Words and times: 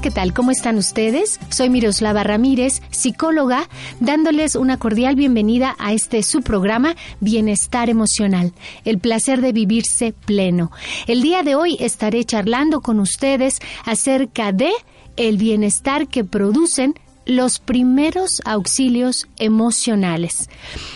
¿Qué 0.00 0.10
tal? 0.10 0.32
¿Cómo 0.32 0.50
están 0.50 0.78
ustedes? 0.78 1.38
Soy 1.50 1.68
Miroslava 1.68 2.22
Ramírez, 2.22 2.80
psicóloga, 2.90 3.68
dándoles 3.98 4.56
una 4.56 4.78
cordial 4.78 5.14
bienvenida 5.14 5.76
a 5.78 5.92
este 5.92 6.22
su 6.22 6.40
programa 6.40 6.96
Bienestar 7.20 7.90
Emocional, 7.90 8.52
el 8.84 8.98
placer 8.98 9.42
de 9.42 9.52
vivirse 9.52 10.12
pleno. 10.12 10.70
El 11.06 11.22
día 11.22 11.42
de 11.42 11.54
hoy 11.54 11.76
estaré 11.80 12.24
charlando 12.24 12.80
con 12.80 12.98
ustedes 12.98 13.58
acerca 13.84 14.52
de 14.52 14.70
el 15.16 15.36
bienestar 15.36 16.08
que 16.08 16.24
producen 16.24 16.94
los 17.30 17.58
primeros 17.58 18.40
auxilios 18.44 19.28
emocionales. 19.38 20.48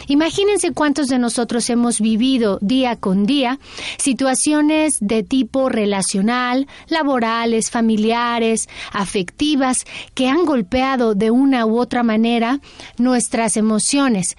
Imagínense 0.09 0.73
cuántos 0.73 1.09
de 1.09 1.19
nosotros 1.19 1.71
hemos 1.71 2.01
vivido 2.01 2.59
día 2.61 2.97
con 2.97 3.27
día 3.27 3.59
situaciones 3.99 4.99
de 5.01 5.23
tipo 5.23 5.69
relacional, 5.69 6.67
laborales, 6.89 7.71
familiares, 7.71 8.69
afectivas, 8.93 9.85
que 10.15 10.29
han 10.29 10.45
golpeado 10.45 11.15
de 11.15 11.31
una 11.31 11.67
u 11.67 11.79
otra 11.79 12.03
manera 12.03 12.61
nuestras 12.99 13.57
emociones, 13.57 14.37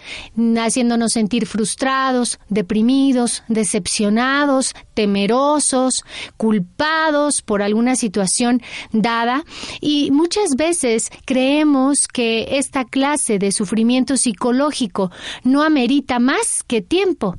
haciéndonos 0.57 1.13
sentir 1.13 1.47
frustrados, 1.47 2.39
deprimidos, 2.49 3.43
decepcionados, 3.47 4.73
temerosos, 4.93 6.03
culpados 6.37 7.41
por 7.41 7.61
alguna 7.61 7.95
situación 7.95 8.61
dada 8.91 9.43
y 9.81 10.11
muchas 10.11 10.55
veces 10.55 11.11
creemos 11.25 11.84
que 12.11 12.57
esta 12.57 12.85
clase 12.85 13.37
de 13.39 13.51
sufrimiento 13.51 14.17
psicológico 14.17 15.11
no 15.43 15.63
amerita 15.63 16.19
más 16.19 16.63
que 16.63 16.81
tiempo. 16.81 17.35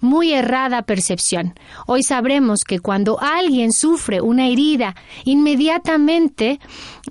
Muy 0.00 0.32
errada 0.32 0.82
percepción. 0.82 1.54
Hoy 1.86 2.02
sabremos 2.02 2.64
que 2.64 2.80
cuando 2.80 3.20
alguien 3.20 3.72
sufre 3.72 4.20
una 4.20 4.48
herida, 4.48 4.94
inmediatamente 5.24 6.58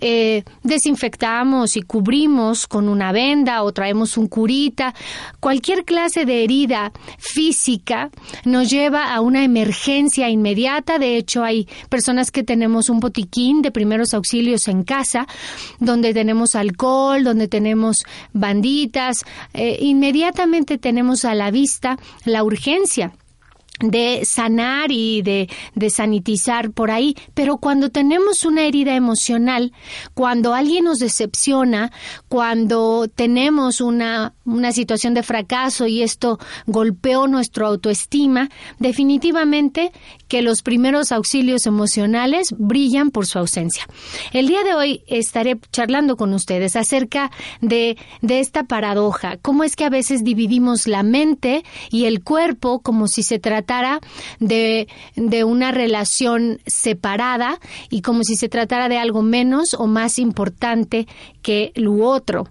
eh, 0.02 0.44
desinfectamos 0.64 1.78
y 1.78 1.82
cubrimos 1.82 2.68
con 2.68 2.90
una 2.90 3.12
venda 3.12 3.64
o 3.64 3.72
traemos 3.72 4.18
un 4.18 4.28
curita. 4.28 4.94
Cualquier 5.40 5.86
clase 5.86 6.26
de 6.26 6.44
herida 6.44 6.92
física 7.18 8.10
nos 8.46 8.70
lleva 8.70 9.14
a 9.14 9.22
una 9.22 9.44
emergencia 9.44 10.30
inmediata. 10.30 11.00
De 11.00 11.18
hecho, 11.18 11.44
hay 11.44 11.68
personas 11.90 12.32
que 12.32 12.44
tenemos 12.44 12.90
un 12.90 13.00
botiquín 13.00 13.62
de 13.62 13.72
primeros 13.72 14.14
auxilios 14.14 14.68
en 14.68 14.84
casa, 14.84 15.28
donde 15.80 16.14
tenemos 16.14 16.56
alcohol, 16.56 16.79
donde 16.80 17.48
tenemos 17.48 18.06
banditas. 18.34 19.26
Eh, 19.54 19.78
inmediatamente 19.82 20.78
tenemos 20.78 21.26
a 21.26 21.36
la 21.36 21.52
vista 21.52 21.98
la 22.26 22.44
urgencia 22.44 23.12
de 23.82 24.26
sanar 24.26 24.92
y 24.92 25.22
de, 25.22 25.50
de, 25.74 25.90
sanitizar 25.90 26.72
por 26.72 26.92
ahí, 26.92 27.16
pero 27.34 27.58
cuando 27.58 27.90
tenemos 27.90 28.44
una 28.44 28.64
herida 28.64 28.94
emocional, 28.94 29.72
cuando 30.14 30.54
alguien 30.54 30.84
nos 30.84 31.00
decepciona, 31.00 31.92
cuando 32.28 33.08
tenemos 33.08 33.80
una, 33.80 34.34
una 34.56 34.72
situación 34.72 35.14
de 35.14 35.24
fracaso 35.24 35.88
y 35.88 36.02
esto 36.02 36.40
golpeó 36.66 37.28
nuestra 37.28 37.68
autoestima, 37.68 38.50
definitivamente 38.80 39.92
que 40.28 40.42
los 40.42 40.62
primeros 40.62 41.12
auxilios 41.12 41.66
emocionales 41.66 42.54
brillan 42.58 43.12
por 43.12 43.26
su 43.26 43.40
ausencia. 43.40 43.86
El 44.32 44.48
día 44.48 44.64
de 44.64 44.74
hoy 44.74 45.04
estaré 45.08 45.58
charlando 45.72 46.18
con 46.18 46.34
ustedes 46.34 46.76
acerca 46.76 47.32
de, 47.62 47.98
de 48.22 48.40
esta 48.40 48.64
paradoja, 48.64 49.38
cómo 49.38 49.64
es 49.64 49.76
que 49.76 49.86
a 49.86 49.90
veces 49.90 50.24
dividimos 50.24 50.88
la 50.88 51.04
mente 51.04 51.64
y 51.90 52.06
el 52.06 52.24
cuerpo 52.24 52.80
como 52.80 53.08
si 53.08 53.24
se 53.24 53.40
tratara 53.40 54.00
de, 54.40 54.88
de 55.16 55.44
una 55.44 55.72
relación 55.72 56.60
separada 56.66 57.60
y 57.90 58.02
como 58.02 58.24
si 58.24 58.36
se 58.36 58.50
tratara 58.50 58.90
de 58.90 58.98
algo 58.98 59.22
menos 59.22 59.74
o 59.74 59.88
más 59.88 60.20
importante 60.20 61.08
que 61.42 61.72
lo 61.76 61.96
otro. 62.06 62.48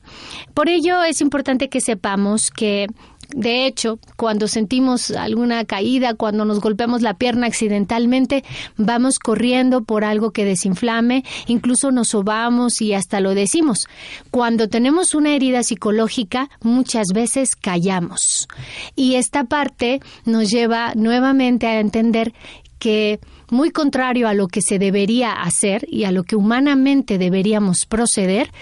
Por 0.55 0.69
ello 0.69 1.03
es 1.03 1.21
importante 1.21 1.69
que 1.69 1.81
sepamos 1.81 2.51
que 2.51 2.87
de 3.35 3.67
hecho, 3.67 3.99
cuando 4.17 4.49
sentimos 4.49 5.11
alguna 5.11 5.67
caída, 5.67 6.15
cuando 6.15 6.47
nos 6.47 6.61
golpeamos 6.61 7.03
la 7.03 7.13
pierna 7.13 7.47
accidentalmente, 7.47 8.43
vamos 8.79 9.19
corriendo 9.19 9.83
por 9.83 10.03
algo 10.03 10.31
que 10.31 10.47
desinflame, 10.47 11.25
incluso 11.47 11.91
nos 11.91 12.09
sobamos 12.09 12.81
y 12.81 12.95
hasta 12.95 13.21
lo 13.21 13.35
decimos. 13.35 13.87
Cuando 14.31 14.69
tenemos 14.69 15.15
una 15.15 15.35
herida 15.35 15.63
psicológica, 15.63 16.49
muchas 16.63 17.09
veces 17.15 17.55
callamos. 17.55 18.49
Y 18.97 19.17
esta 19.17 19.45
parte 19.45 20.01
nos 20.25 20.49
lleva 20.49 20.95
nuevamente 20.95 21.67
a 21.67 21.81
entender 21.81 22.33
que 22.79 23.21
muy 23.51 23.71
contrario 23.71 24.29
a 24.29 24.35
lo 24.35 24.49
que 24.49 24.63
se 24.63 24.79
debería 24.79 25.33
hacer 25.33 25.87
y 25.91 26.05
a 26.05 26.13
lo 26.13 26.25
que 26.25 26.37
humanamente 26.37 27.19
deberíamos 27.19 27.87
proceder, 27.87 28.53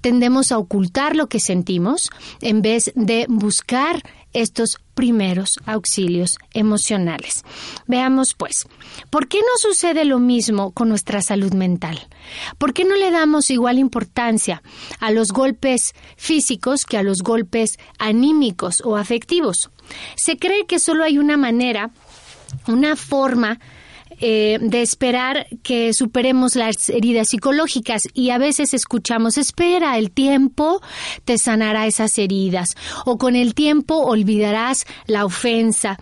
tendemos 0.00 0.52
a 0.52 0.58
ocultar 0.58 1.16
lo 1.16 1.28
que 1.28 1.40
sentimos 1.40 2.10
en 2.40 2.62
vez 2.62 2.92
de 2.94 3.26
buscar 3.28 4.02
estos 4.34 4.78
primeros 4.94 5.58
auxilios 5.64 6.38
emocionales. 6.52 7.44
Veamos 7.86 8.34
pues, 8.34 8.66
¿por 9.08 9.28
qué 9.28 9.38
no 9.38 9.56
sucede 9.56 10.04
lo 10.04 10.18
mismo 10.18 10.72
con 10.72 10.88
nuestra 10.88 11.22
salud 11.22 11.54
mental? 11.54 12.06
¿Por 12.58 12.74
qué 12.74 12.84
no 12.84 12.96
le 12.96 13.10
damos 13.10 13.50
igual 13.50 13.78
importancia 13.78 14.62
a 15.00 15.10
los 15.10 15.32
golpes 15.32 15.94
físicos 16.16 16.84
que 16.84 16.98
a 16.98 17.02
los 17.02 17.22
golpes 17.22 17.78
anímicos 17.98 18.82
o 18.84 18.96
afectivos? 18.96 19.70
Se 20.16 20.36
cree 20.36 20.66
que 20.66 20.78
solo 20.78 21.04
hay 21.04 21.18
una 21.18 21.36
manera, 21.36 21.90
una 22.66 22.96
forma 22.96 23.60
eh, 24.20 24.58
de 24.60 24.82
esperar 24.82 25.46
que 25.62 25.92
superemos 25.92 26.56
las 26.56 26.88
heridas 26.88 27.28
psicológicas 27.28 28.02
y 28.14 28.30
a 28.30 28.38
veces 28.38 28.74
escuchamos, 28.74 29.38
espera, 29.38 29.98
el 29.98 30.10
tiempo 30.10 30.80
te 31.24 31.38
sanará 31.38 31.86
esas 31.86 32.18
heridas 32.18 32.76
o 33.04 33.18
con 33.18 33.36
el 33.36 33.54
tiempo 33.54 33.96
olvidarás 33.96 34.86
la 35.06 35.24
ofensa. 35.24 35.98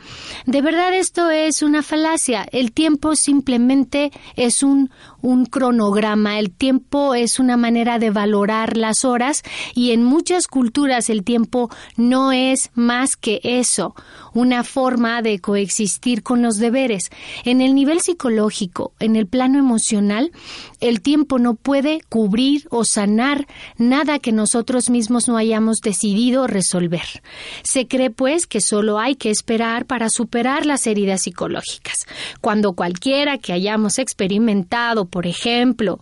De 0.47 0.63
verdad 0.63 0.95
esto 0.95 1.31
es 1.31 1.63
una 1.63 1.83
falacia. 1.83 2.47
El 2.53 2.73
tiempo 2.73 3.17
simplemente 3.17 4.13
es 4.37 4.63
un, 4.63 4.91
un 5.23 5.47
cronograma. 5.47 6.39
El 6.39 6.51
tiempo 6.51 7.15
es 7.15 7.39
una 7.39 7.57
manera 7.57 7.99
de 7.99 8.11
valorar 8.11 8.77
las 8.77 9.05
horas 9.05 9.43
y 9.75 9.93
en 9.93 10.05
muchas 10.05 10.49
culturas 10.49 11.09
el 11.09 11.25
tiempo 11.25 11.71
no 11.97 12.33
es 12.33 12.71
más 12.75 13.17
que 13.17 13.41
eso, 13.43 13.95
una 14.35 14.65
forma 14.65 15.23
de 15.23 15.39
coexistir 15.39 16.23
con 16.23 16.43
los 16.43 16.59
deberes. 16.59 17.11
En 17.45 17.61
el 17.61 17.75
nivel 17.75 18.01
psicológico, 18.01 18.93
en 18.99 19.17
el 19.17 19.27
plano 19.27 19.59
emocional, 19.59 20.33
el 20.83 21.01
tiempo 21.01 21.39
no 21.39 21.55
puede 21.55 22.01
cubrir 22.09 22.67
o 22.71 22.85
sanar 22.85 23.47
nada 23.79 24.19
que 24.19 24.33
nosotros 24.33 24.91
mismos 24.91 25.29
no 25.29 25.37
hayamos 25.37 25.81
decidido 25.81 26.49
resolver. 26.49 27.23
Se 27.63 27.87
cree 27.87 28.11
pues 28.11 28.49
que 28.49 28.61
solo 28.61 28.99
hay 28.99 29.15
que 29.15 29.31
esperar 29.31 29.87
para 29.87 30.11
superar 30.11 30.67
las 30.67 30.87
heridas 30.89 31.23
psicológicas. 31.23 32.07
Cuando 32.41 32.73
cualquiera 32.73 33.39
que 33.39 33.53
hayamos 33.53 33.99
experimentado 33.99 35.07
por 35.07 35.27
ejemplo, 35.27 36.01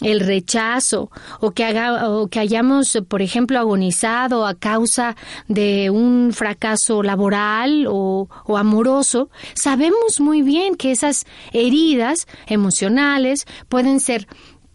el 0.00 0.20
rechazo 0.20 1.10
o 1.40 1.50
que, 1.50 1.64
haga, 1.64 2.08
o 2.08 2.28
que 2.28 2.40
hayamos, 2.40 2.98
por 3.08 3.20
ejemplo, 3.20 3.58
agonizado 3.58 4.46
a 4.46 4.54
causa 4.54 5.16
de 5.48 5.90
un 5.90 6.32
fracaso 6.32 7.02
laboral 7.02 7.86
o, 7.88 8.28
o 8.46 8.56
amoroso, 8.56 9.28
sabemos 9.54 10.20
muy 10.20 10.40
bien 10.40 10.76
que 10.76 10.92
esas 10.92 11.26
heridas 11.52 12.26
emocionales 12.46 13.46
pueden 13.68 14.00
ser 14.00 14.13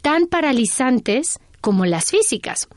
tan 0.01 0.27
paralizantes 0.27 1.39
como 1.61 1.85
las 1.85 2.11
físicas, 2.11 2.67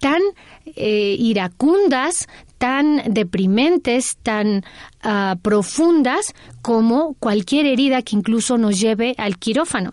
tan 0.00 0.20
eh, 0.66 1.16
iracundas, 1.18 2.28
tan 2.58 3.02
deprimentes, 3.08 4.16
tan 4.22 4.64
uh, 5.04 5.38
profundas 5.40 6.34
como 6.62 7.14
cualquier 7.14 7.66
herida 7.66 8.02
que 8.02 8.16
incluso 8.16 8.58
nos 8.58 8.80
lleve 8.80 9.14
al 9.18 9.38
quirófano. 9.38 9.92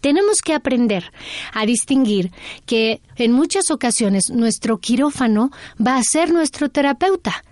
Tenemos 0.00 0.40
que 0.40 0.54
aprender 0.54 1.12
a 1.52 1.66
distinguir 1.66 2.30
que 2.64 3.00
en 3.16 3.32
muchas 3.32 3.70
ocasiones 3.70 4.30
nuestro 4.30 4.78
quirófano 4.78 5.50
va 5.84 5.96
a 5.96 6.02
ser 6.02 6.32
nuestro 6.32 6.68
terapeuta. 6.68 7.44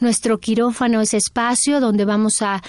Nuestro 0.00 0.38
quirófano 0.38 1.00
es 1.00 1.14
espacio 1.14 1.80
donde 1.80 2.04
vamos 2.04 2.42
a, 2.42 2.62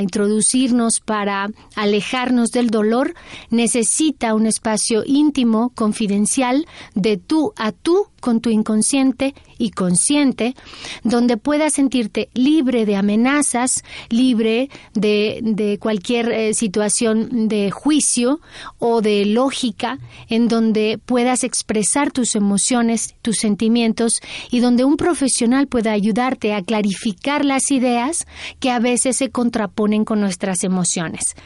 introducirnos 0.00 1.00
para 1.00 1.48
alejarnos 1.76 2.50
del 2.50 2.70
dolor. 2.70 3.14
Necesita 3.50 4.34
un 4.34 4.46
espacio 4.46 5.02
íntimo, 5.06 5.70
confidencial, 5.74 6.66
de 6.94 7.16
tú 7.16 7.52
a 7.56 7.72
tú 7.72 8.06
con 8.20 8.40
tu 8.40 8.50
inconsciente 8.50 9.34
y 9.62 9.70
consciente, 9.70 10.56
donde 11.04 11.36
puedas 11.36 11.74
sentirte 11.74 12.28
libre 12.34 12.84
de 12.84 12.96
amenazas, 12.96 13.84
libre 14.10 14.70
de, 14.94 15.78
cualquier 15.80 16.32
eh, 16.32 16.54
situación 16.54 17.46
de 17.48 17.70
juicio 17.70 18.40
o 18.78 19.02
de 19.02 19.24
lógica, 19.24 19.98
en 20.28 20.48
donde 20.48 20.98
puedas 21.04 21.44
expresar 21.44 22.10
tus 22.10 22.34
emociones, 22.34 23.14
tus 23.22 23.36
sentimientos 23.36 24.20
y 24.50 24.58
donde 24.58 24.84
un 24.84 24.96
profesional 24.96 25.68
pueda 25.68 25.92
ayudarte 25.92 26.54
a 26.54 26.62
clarificar 26.62 27.44
las 27.44 27.70
ideas 27.70 28.26
que 28.58 28.70
a 28.70 28.80
veces 28.80 29.16
se 29.16 29.30
contraponen 29.30 30.04
con 30.04 30.20
nuestras 30.20 30.64
emociones. 30.64 31.36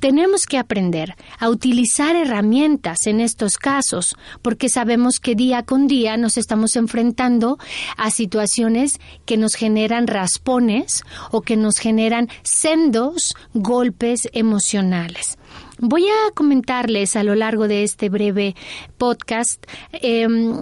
Tenemos 0.00 0.46
que 0.46 0.58
aprender 0.58 1.16
a 1.38 1.48
utilizar 1.48 2.16
herramientas 2.16 3.06
en 3.06 3.20
estos 3.20 3.56
casos, 3.56 4.16
porque 4.42 4.68
sabemos 4.68 5.20
que 5.20 5.34
día 5.34 5.62
con 5.62 5.86
día 5.88 6.16
nos 6.16 6.36
estamos 6.36 6.76
enfrentando 6.76 7.58
a 7.96 8.10
situaciones 8.10 9.00
que 9.26 9.36
nos 9.36 9.54
generan 9.54 10.06
raspones 10.06 11.02
o 11.30 11.42
que 11.42 11.56
nos 11.56 11.78
generan 11.78 12.28
sendos 12.42 13.34
golpes 13.54 14.28
emocionales. 14.32 15.38
Voy 15.80 16.06
a 16.06 16.32
comentarles 16.34 17.14
a 17.14 17.22
lo 17.22 17.36
largo 17.36 17.68
de 17.68 17.84
este 17.84 18.08
breve 18.08 18.56
podcast 18.96 19.64
em, 19.92 20.52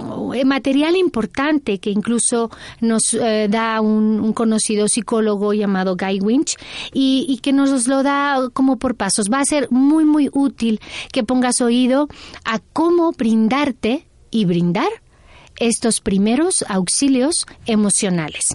material 0.45 0.95
importante 0.95 1.79
que 1.79 1.91
incluso 1.91 2.51
nos 2.81 3.15
eh, 3.15 3.49
da 3.49 3.81
un, 3.81 4.35
conocido 4.35 4.89
psicólogo 4.89 5.55
llamado 5.55 5.97
Guy 5.97 6.21
Winch 6.21 6.57
y, 6.93 7.41
que 7.43 7.53
nos 7.53 7.87
lo 7.87 8.03
da 8.03 8.51
como 8.53 8.77
por 8.79 8.95
pasos. 8.95 9.29
Va 9.33 9.41
a 9.41 9.45
ser 9.45 9.69
muy, 9.71 10.05
muy 10.05 10.29
útil 10.33 10.81
que 11.13 11.25
pongas 11.25 11.63
oído 11.63 12.09
a 12.45 12.59
cómo 12.59 13.13
brindarte 13.13 14.07
y 14.31 14.45
brindar 14.45 14.91
estos 15.59 16.01
primeros 16.01 16.63
auxilios 16.69 17.47
emocionales. 17.65 18.49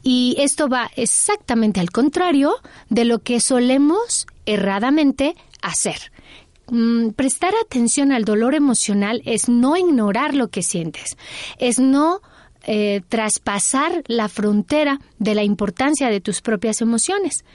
Y 0.01 0.35
esto 0.39 0.69
va 0.69 0.89
exactamente 0.95 1.79
al 1.79 1.91
contrario 1.91 2.55
de 2.89 3.05
lo 3.05 3.19
que 3.19 3.39
solemos 3.39 4.27
erradamente 4.45 5.35
hacer. 5.61 6.11
Mm, 6.71 7.09
prestar 7.11 7.53
atención 7.63 8.11
al 8.11 8.25
dolor 8.25 8.55
emocional 8.55 9.21
es 9.25 9.49
no 9.49 9.75
ignorar 9.77 10.35
lo 10.35 10.49
que 10.49 10.61
sientes, 10.61 11.17
es 11.57 11.79
no 11.79 12.21
eh, 12.63 13.01
traspasar 13.07 14.03
la 14.07 14.27
frontera 14.27 14.99
de 15.17 15.33
la 15.33 15.43
importancia 15.43 16.09
de 16.09 16.21
tus 16.21 16.41
propias 16.41 16.81
emociones, 16.81 17.45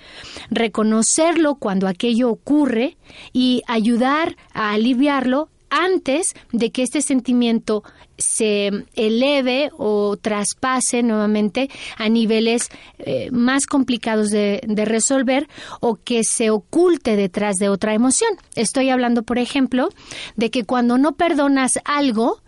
reconocerlo 0.51 1.57
cuando 1.57 1.87
aquello 1.87 2.31
ocurre 2.31 2.97
y 3.33 3.63
ayudar 3.69 4.37
a 4.53 4.73
aliviarlo 4.73 5.51
antes 5.75 6.35
de 6.53 6.71
que 6.71 6.85
este 6.85 7.03
sentimiento 7.03 7.83
se 8.17 8.71
eleve 8.95 9.71
o 9.77 10.17
traspase 10.17 11.03
nuevamente 11.03 11.69
a 11.97 12.09
niveles 12.09 12.69
eh, 12.99 13.29
más 13.33 13.67
complicados 13.67 14.31
de, 14.31 14.61
resolver 14.85 15.49
o 15.81 15.97
que 15.97 16.23
se 16.23 16.51
oculte 16.51 17.17
detrás 17.17 17.57
de 17.57 17.69
otra 17.69 17.93
emoción. 17.93 18.31
Estoy 18.55 18.91
hablando, 18.91 19.25
por 19.25 19.39
ejemplo, 19.39 19.89
de 20.37 20.51
que 20.53 20.65
cuando 20.65 20.97
no 20.97 21.17
perdonas 21.17 21.81
algo, 21.85 22.41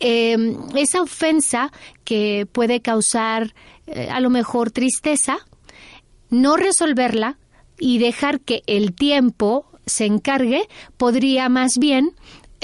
em, 0.00 0.56
esa 0.74 1.02
ofensa 1.02 1.70
que 2.04 2.48
puede 2.50 2.80
causar 2.80 3.54
eh, 3.86 4.08
a 4.10 4.20
lo 4.20 4.28
mejor 4.30 4.72
tristeza, 4.72 5.38
no 6.30 6.56
resolverla 6.56 7.38
y 7.78 7.98
dejar 7.98 8.40
que 8.40 8.62
el 8.66 8.92
tiempo 8.92 9.66
se 9.86 10.06
encargue, 10.06 10.68
podría 10.96 11.48
más 11.48 11.78
bien 11.78 12.14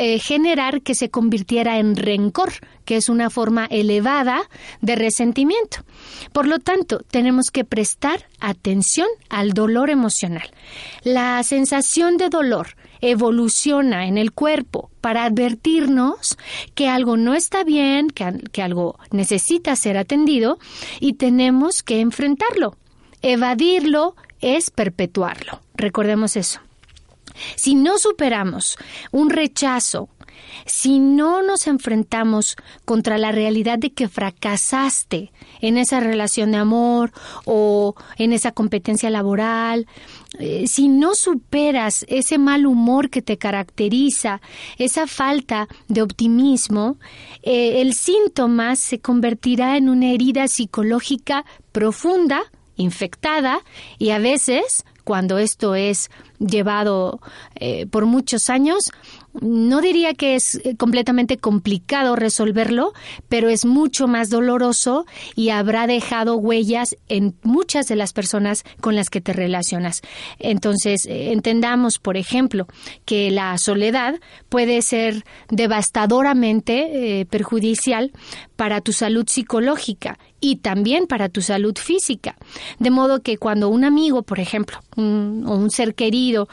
eh, 0.00 0.20
generar 0.20 0.82
que 0.82 0.94
se 0.94 1.10
convirtiera 1.10 1.78
en 1.78 1.96
rencor, 1.96 2.52
que 2.84 2.96
es 2.96 3.08
una 3.08 3.30
forma 3.30 3.66
elevada 3.68 4.48
de 4.80 4.94
resentimiento. 4.94 5.78
Por 6.32 6.46
lo 6.46 6.60
tanto, 6.60 7.00
tenemos 7.10 7.50
que 7.50 7.64
prestar 7.64 8.28
atención 8.38 9.08
al 9.28 9.54
dolor 9.54 9.90
emocional. 9.90 10.48
La 11.02 11.42
sensación 11.42 12.16
de 12.16 12.28
dolor 12.28 12.76
evoluciona 13.00 14.06
en 14.06 14.18
el 14.18 14.30
cuerpo 14.30 14.88
para 15.00 15.24
advertirnos 15.24 16.38
que 16.76 16.88
algo 16.88 17.16
no 17.16 17.34
está 17.34 17.64
bien, 17.64 18.08
que, 18.08 18.40
que 18.52 18.62
algo 18.62 19.00
necesita 19.10 19.74
ser 19.74 19.98
atendido 19.98 20.60
y 21.00 21.14
tenemos 21.14 21.82
que 21.82 21.98
enfrentarlo. 21.98 22.76
Evadirlo 23.20 24.14
es 24.40 24.70
perpetuarlo. 24.70 25.60
Recordemos 25.74 26.36
eso. 26.36 26.60
Si 27.56 27.74
no 27.74 27.98
superamos 27.98 28.76
un 29.10 29.30
rechazo, 29.30 30.08
si 30.66 30.98
no 30.98 31.42
nos 31.42 31.66
enfrentamos 31.66 32.56
contra 32.84 33.18
la 33.18 33.32
realidad 33.32 33.78
de 33.78 33.90
que 33.90 34.08
fracasaste 34.08 35.32
en 35.60 35.78
esa 35.78 36.00
relación 36.00 36.52
de 36.52 36.58
amor 36.58 37.12
o 37.44 37.94
en 38.16 38.32
esa 38.32 38.52
competencia 38.52 39.10
laboral, 39.10 39.86
eh, 40.38 40.66
si 40.66 40.88
no 40.88 41.14
superas 41.14 42.04
ese 42.08 42.38
mal 42.38 42.66
humor 42.66 43.10
que 43.10 43.22
te 43.22 43.38
caracteriza, 43.38 44.40
esa 44.76 45.06
falta 45.06 45.68
de 45.88 46.02
optimismo, 46.02 46.98
eh, 47.42 47.80
el 47.80 47.94
síntoma 47.94 48.76
se 48.76 49.00
convertirá 49.00 49.76
en 49.76 49.88
una 49.88 50.12
herida 50.12 50.48
psicológica 50.48 51.44
profunda, 51.72 52.42
infectada 52.76 53.60
y 53.98 54.10
a 54.10 54.18
veces 54.18 54.84
cuando 55.08 55.38
esto 55.38 55.74
es 55.74 56.10
llevado 56.38 57.18
eh, 57.54 57.86
por 57.86 58.04
muchos 58.04 58.50
años, 58.50 58.92
no 59.40 59.80
diría 59.80 60.14
que 60.14 60.34
es 60.34 60.60
eh, 60.64 60.76
completamente 60.76 61.36
complicado 61.36 62.16
resolverlo, 62.16 62.92
pero 63.28 63.48
es 63.48 63.64
mucho 63.64 64.08
más 64.08 64.30
doloroso 64.30 65.06
y 65.34 65.50
habrá 65.50 65.86
dejado 65.86 66.36
huellas 66.36 66.96
en 67.08 67.34
muchas 67.42 67.86
de 67.86 67.96
las 67.96 68.12
personas 68.12 68.64
con 68.80 68.96
las 68.96 69.10
que 69.10 69.20
te 69.20 69.32
relacionas. 69.32 70.02
Entonces, 70.38 71.06
eh, 71.06 71.32
entendamos, 71.32 71.98
por 71.98 72.16
ejemplo, 72.16 72.66
que 73.04 73.30
la 73.30 73.56
soledad 73.58 74.16
puede 74.48 74.82
ser 74.82 75.24
devastadoramente 75.48 77.26
perjudicial 77.30 78.12
para 78.56 78.80
tu 78.80 78.92
salud 78.92 79.24
psicológica 79.28 80.18
y 80.40 80.56
también 80.56 81.06
para 81.06 81.28
tu 81.28 81.42
salud 81.42 81.76
física. 81.76 82.36
De 82.78 82.90
modo 82.90 83.22
que 83.22 83.38
cuando 83.38 83.68
un 83.68 83.84
amigo, 83.84 84.22
por 84.22 84.40
ejemplo, 84.40 84.78
o 84.96 85.00
un 85.00 85.70
ser 85.70 85.94
querido, 85.94 86.48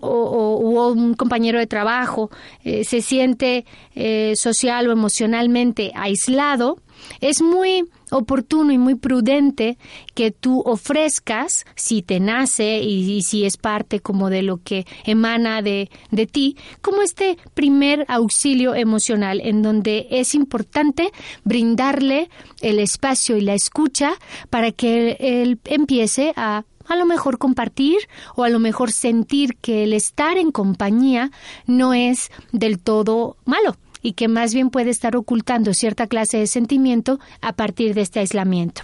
o, 0.00 0.92
un 0.92 1.14
compañero 1.14 1.58
de 1.58 1.66
trabajo 1.66 2.30
eh, 2.64 2.84
se 2.84 3.00
siente 3.00 3.64
eh, 3.94 4.34
social 4.36 4.88
o 4.88 4.92
emocionalmente 4.92 5.92
aislado, 5.94 6.78
es 7.20 7.42
muy 7.42 7.84
oportuno 8.10 8.72
y 8.72 8.78
muy 8.78 8.94
prudente 8.94 9.78
que 10.14 10.30
tú 10.30 10.60
ofrezcas, 10.60 11.64
si 11.74 12.02
te 12.02 12.20
nace 12.20 12.80
y, 12.80 13.22
si 13.22 13.44
es 13.44 13.56
parte 13.56 14.00
como 14.00 14.30
de 14.30 14.42
lo 14.42 14.58
que 14.58 14.86
emana 15.04 15.62
de, 15.62 15.90
de, 16.10 16.26
ti, 16.26 16.56
como 16.80 17.02
este 17.02 17.38
primer 17.54 18.04
auxilio 18.08 18.74
emocional 18.74 19.40
en 19.42 19.62
donde 19.62 20.06
es 20.10 20.34
importante 20.34 21.10
brindarle 21.44 22.28
el 22.60 22.78
espacio 22.78 23.36
y 23.36 23.40
la 23.40 23.54
escucha 23.54 24.12
para 24.50 24.72
que 24.72 25.16
él 25.18 25.58
empiece 25.64 26.32
a 26.36 26.64
a 26.86 26.96
lo 26.96 27.06
mejor 27.06 27.38
compartir 27.38 27.98
o 28.34 28.44
a 28.44 28.48
lo 28.48 28.58
mejor 28.58 28.92
sentir 28.92 29.56
que 29.56 29.84
el 29.84 29.92
estar 29.92 30.36
en 30.36 30.52
compañía 30.52 31.30
no 31.66 31.94
es 31.94 32.30
del 32.52 32.78
todo 32.78 33.36
malo 33.44 33.76
y 34.02 34.12
que 34.12 34.28
más 34.28 34.52
bien 34.52 34.70
puede 34.70 34.90
estar 34.90 35.16
ocultando 35.16 35.72
cierta 35.74 36.06
clase 36.06 36.38
de 36.38 36.46
sentimiento 36.46 37.20
a 37.40 37.52
partir 37.52 37.94
de 37.94 38.02
este 38.02 38.20
aislamiento. 38.20 38.82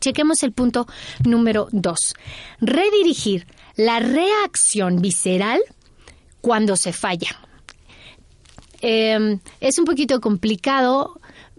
Chequemos 0.00 0.42
el 0.42 0.52
punto 0.52 0.86
número 1.24 1.68
dos. 1.72 2.14
Redirigir 2.60 3.46
la 3.76 4.00
reacción 4.00 5.00
visceral 5.00 5.60
cuando 6.40 6.76
se 6.76 6.92
falla. 6.92 7.40
Em, 8.82 9.38
es 9.60 9.78
un 9.78 9.86
poquito 9.86 10.20
complicado 10.20 11.18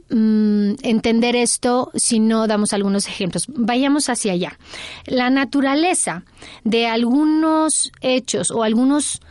mm, 0.10 0.74
entender 0.84 1.36
esto 1.36 1.92
si 1.96 2.20
no 2.20 2.48
damos 2.48 2.74
algunos 2.74 3.08
ejemplos. 3.08 3.46
Vayamos 3.48 4.10
hacia 4.10 4.34
allá. 4.34 4.58
La 5.06 5.30
naturaleza 5.30 6.24
de 6.64 6.88
algunos 6.88 7.92
hechos 8.02 8.52
o 8.52 8.64
algunos 8.64 9.22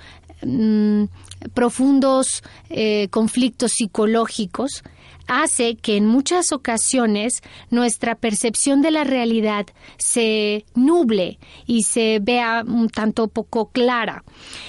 mm, 0.43 1.05
profundos 1.53 2.43
eh, 2.71 3.09
conflictos 3.11 3.73
psicológicos 3.73 4.83
hace 5.27 5.77
que 5.77 5.97
en 5.97 6.07
muchas 6.07 6.53
ocasiones 6.53 7.43
nuestra 7.71 8.15
percepción 8.15 8.83
de 8.83 8.91
la 8.91 9.05
realidad 9.05 9.67
se 9.99 10.65
nuble 10.75 11.39
y 11.67 11.83
se 11.83 12.19
vea 12.21 12.65
un 12.67 12.89
tanto 12.89 13.29
poco 13.29 13.71
clara. 13.71 14.25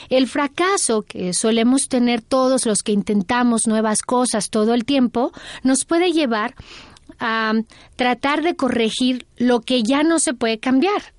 El 0.09 0.27
fracaso 0.27 1.01
que 1.01 1.33
solemos 1.33 1.87
tener 1.87 2.21
todos 2.21 2.65
los 2.65 2.83
que 2.83 2.91
intentamos 2.91 3.67
nuevas 3.67 4.01
cosas 4.01 4.49
todo 4.49 4.73
el 4.73 4.85
tiempo 4.85 5.31
nos 5.63 5.85
puede 5.85 6.11
llevar 6.11 6.55
a 7.19 7.53
tratar 7.95 8.41
de 8.41 8.55
corregir 8.55 9.25
lo 9.37 9.61
que 9.61 9.83
ya 9.83 10.03
no 10.03 10.19
se 10.19 10.33
puede 10.33 10.59
cambiar 10.59 11.14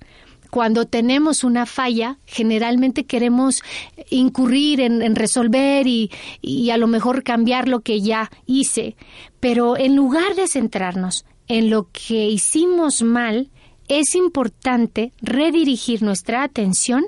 cuando 0.49 0.85
tenemos 0.85 1.43
una 1.43 1.65
falla, 1.65 2.17
generalmente 2.25 3.05
queremos 3.05 3.61
incurrir 4.09 4.81
en, 4.81 5.15
resolver 5.15 5.87
y, 5.87 6.11
y, 6.41 6.69
a 6.69 6.77
lo 6.77 6.87
mejor 6.87 7.23
cambiar 7.23 7.67
lo 7.67 7.81
que 7.81 8.01
ya 8.01 8.31
hice. 8.45 8.95
Pero 9.39 9.77
en 9.77 9.95
lugar 9.95 10.35
de 10.35 10.47
centrarnos 10.47 11.25
en 11.47 11.69
lo 11.69 11.89
que 11.91 12.27
hicimos 12.27 13.01
mal, 13.01 13.49
es 13.87 14.15
importante 14.15 15.13
redirigir 15.21 16.03
nuestra 16.03 16.43
atención 16.43 17.05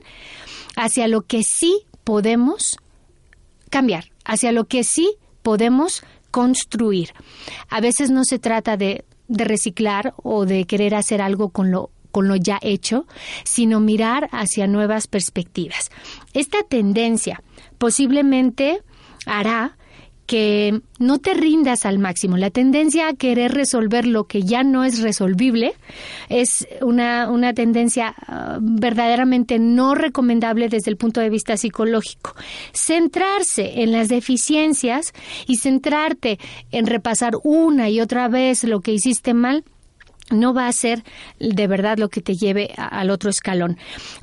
hacia 0.76 1.08
lo 1.08 1.22
que 1.22 1.44
sí 1.44 1.84
podemos 2.04 2.78
cambiar, 3.70 4.06
hacia 4.26 4.52
lo 4.52 4.66
que 4.66 4.84
sí 4.84 5.16
podemos 5.42 6.04
construir. 6.32 7.14
A 7.70 7.82
veces 7.82 8.12
no 8.12 8.24
se 8.24 8.40
trata 8.40 8.78
de, 8.78 9.04
de 9.28 9.44
reciclar 9.44 10.14
o 10.18 10.46
de 10.46 10.66
querer 10.66 10.96
hacer 10.96 11.22
algo 11.22 11.50
con 11.50 11.72
lo 11.72 11.92
con 12.12 12.28
lo 12.28 12.36
ya 12.36 12.60
hecho, 12.62 13.06
sino 13.44 13.80
mirar 13.80 14.30
hacia 14.32 14.68
nuevas 14.68 15.08
perspectivas. 15.08 15.92
Esta 16.34 16.64
tendencia 16.64 17.42
posiblemente 17.78 18.82
hará 19.26 19.78
que 20.30 20.82
no 21.00 21.18
te 21.18 21.34
rindas 21.34 21.88
al 21.88 21.98
máximo. 21.98 22.38
La 22.38 22.52
tendencia 22.52 23.08
a 23.08 23.16
querer 23.16 23.52
resolver 23.52 24.06
lo 24.06 24.26
que 24.26 24.44
ya 24.44 24.62
no 24.62 24.84
es 24.84 25.02
resolvible 25.02 25.74
es 26.30 26.68
una, 26.84 27.32
una 27.32 27.56
tendencia 27.56 28.14
ah, 28.28 28.60
verdaderamente 28.62 29.58
no 29.58 29.96
recomendable 29.96 30.70
desde 30.70 30.92
el 30.92 30.98
punto 30.98 31.20
de 31.20 31.32
vista 31.32 31.58
psicológico. 31.58 32.36
Centrarse 32.74 33.82
en 33.82 33.92
las 33.92 34.08
deficiencias 34.08 35.14
y 35.48 35.56
centrarte 35.56 36.38
en 36.70 36.86
repasar 36.86 37.34
una 37.44 37.90
y 37.90 38.00
otra 38.00 38.28
vez 38.28 38.64
lo 38.66 38.82
que 38.82 38.94
hiciste 38.94 39.34
mal 39.34 39.64
no 40.32 40.54
va 40.54 40.68
a 40.68 40.74
ser 40.74 41.04
de 41.40 41.68
verdad 41.68 41.98
lo 41.98 42.10
que 42.10 42.22
te 42.22 42.36
lleve 42.36 42.74
al 42.78 43.10
otro 43.10 43.30
escalón. 43.30 43.78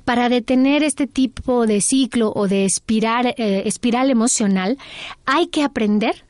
Para 0.05 0.29
detener 0.29 0.83
este 0.83 1.07
tipo 1.07 1.67
de 1.67 1.81
ciclo 1.81 2.33
o 2.35 2.49
de 2.49 2.65
espiral, 2.65 3.35
eh, 3.37 3.63
espiral 3.67 4.11
emocional, 4.11 4.79
hay 5.25 5.49
que 5.49 5.63
aprender 5.63 6.25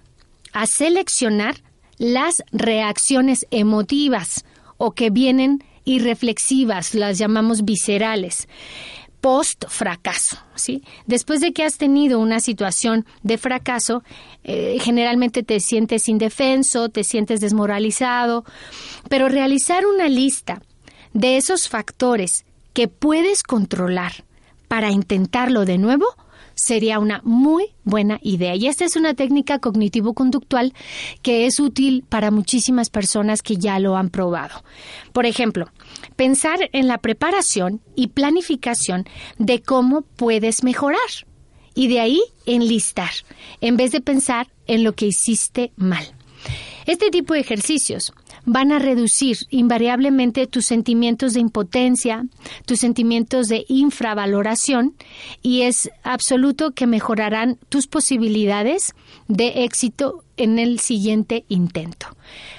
a 0.52 0.66
seleccionar 0.66 1.56
las 1.98 2.42
reacciones 2.52 3.46
emotivas 3.50 4.44
o 4.76 4.92
que 4.92 5.10
vienen 5.10 5.62
irreflexivas, 5.84 6.94
las 6.94 7.18
llamamos 7.18 7.64
viscerales 7.64 8.48
post 9.26 9.64
fracaso, 9.66 10.36
¿sí? 10.54 10.84
Después 11.06 11.40
de 11.40 11.52
que 11.52 11.64
has 11.64 11.78
tenido 11.78 12.20
una 12.20 12.38
situación 12.38 13.04
de 13.24 13.38
fracaso, 13.38 14.04
eh, 14.44 14.78
generalmente 14.80 15.42
te 15.42 15.58
sientes 15.58 16.08
indefenso, 16.08 16.90
te 16.90 17.02
sientes 17.02 17.40
desmoralizado, 17.40 18.44
pero 19.08 19.28
realizar 19.28 19.84
una 19.84 20.08
lista 20.08 20.62
de 21.12 21.38
esos 21.38 21.68
factores 21.68 22.44
que 22.72 22.86
puedes 22.86 23.42
controlar 23.42 24.12
para 24.68 24.92
intentarlo 24.92 25.64
de 25.64 25.78
nuevo 25.78 26.06
sería 26.56 26.98
una 26.98 27.20
muy 27.22 27.66
buena 27.84 28.18
idea. 28.22 28.56
Y 28.56 28.66
esta 28.66 28.84
es 28.84 28.96
una 28.96 29.14
técnica 29.14 29.60
cognitivo-conductual 29.60 30.74
que 31.22 31.46
es 31.46 31.60
útil 31.60 32.04
para 32.08 32.32
muchísimas 32.32 32.90
personas 32.90 33.42
que 33.42 33.56
ya 33.56 33.78
lo 33.78 33.96
han 33.96 34.10
probado. 34.10 34.64
Por 35.12 35.26
ejemplo, 35.26 35.70
pensar 36.16 36.68
en 36.72 36.88
la 36.88 36.98
preparación 36.98 37.80
y 37.94 38.08
planificación 38.08 39.04
de 39.38 39.62
cómo 39.62 40.02
puedes 40.02 40.64
mejorar. 40.64 40.98
Y 41.74 41.88
de 41.88 42.00
ahí 42.00 42.20
enlistar, 42.46 43.10
en 43.60 43.76
vez 43.76 43.92
de 43.92 44.00
pensar 44.00 44.48
en 44.66 44.82
lo 44.82 44.94
que 44.94 45.06
hiciste 45.06 45.72
mal. 45.76 46.06
Este 46.86 47.10
tipo 47.10 47.34
de 47.34 47.40
ejercicios 47.40 48.12
van 48.46 48.72
a 48.72 48.78
reducir 48.78 49.36
invariablemente 49.50 50.46
tus 50.46 50.64
sentimientos 50.64 51.34
de 51.34 51.40
impotencia, 51.40 52.24
tus 52.64 52.78
sentimientos 52.78 53.48
de 53.48 53.66
infravaloración 53.68 54.94
y 55.42 55.62
es 55.62 55.90
absoluto 56.04 56.70
que 56.70 56.86
mejorarán 56.86 57.58
tus 57.68 57.88
posibilidades 57.88 58.94
de 59.28 59.64
éxito 59.64 60.24
en 60.36 60.58
el 60.58 60.78
siguiente 60.78 61.44
intento. 61.48 62.06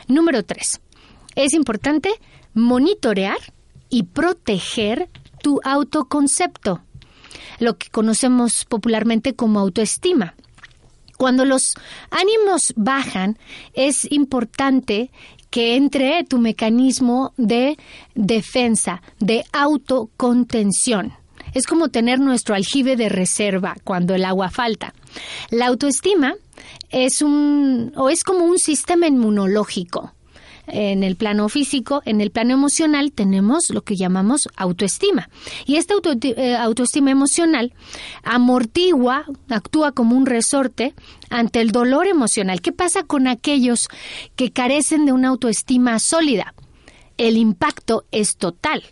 Número 0.08 0.44
3. 0.44 0.82
Es 1.36 1.54
importante 1.54 2.10
monitorear 2.54 3.38
y 3.90 4.04
proteger 4.04 5.10
tu 5.42 5.62
autoconcepto, 5.64 6.82
lo 7.60 7.78
que 7.78 7.90
conocemos 7.90 8.66
popularmente 8.66 9.36
como 9.36 9.60
autoestima. 9.60 10.36
Cuando 11.18 11.46
los 11.46 11.74
ánimos 12.12 12.74
bajan, 12.76 13.40
es 13.74 14.12
importante 14.12 15.10
que 15.50 15.76
entre 15.76 16.24
tu 16.24 16.40
mecanismo 16.40 17.34
de 17.38 17.78
defensa, 18.16 19.02
de 19.20 19.46
autocontención. 19.52 21.14
Es 21.54 21.66
como 21.66 21.90
tener 21.90 22.20
nuestro 22.20 22.56
aljibe 22.56 22.96
de 22.96 23.10
reserva 23.10 23.76
cuando 23.84 24.14
el 24.14 24.26
agua 24.26 24.50
falta. 24.50 24.94
La 25.50 25.68
autoestima 25.68 26.36
es 26.90 27.22
un 27.22 27.94
o 27.96 28.10
es 28.10 28.24
como 28.24 28.46
un 28.46 28.60
sistema 28.60 29.08
inmunológico 29.08 30.14
en 30.68 31.04
el 31.04 31.16
plano 31.16 31.50
físico, 31.50 32.02
en 32.06 32.22
el 32.22 32.32
plano 32.32 32.54
emocional 32.54 33.12
tenemos 33.12 33.70
lo 33.70 33.82
que 33.84 33.96
llamamos 33.96 34.50
autoestima. 34.56 35.30
Y 35.66 35.78
esta 35.78 35.96
eh, 36.22 36.56
autoestima 36.56 37.12
emocional 37.12 37.74
amortigua, 38.24 39.26
actúa 39.50 39.94
como 39.94 40.16
un 40.16 40.26
resorte 40.26 40.94
ante 41.30 41.62
el 41.62 41.72
dolor 41.72 42.08
emocional. 42.08 42.62
¿Qué 42.62 42.72
pasa 42.72 43.04
con 43.04 43.28
aquellos 43.28 43.88
que 44.36 44.52
carecen 44.52 45.06
de 45.06 45.14
una 45.14 45.30
autoestima 45.30 46.00
sólida? 46.00 46.54
El 47.18 47.38
impacto 47.38 48.06
es 48.12 48.38
total. 48.38 48.84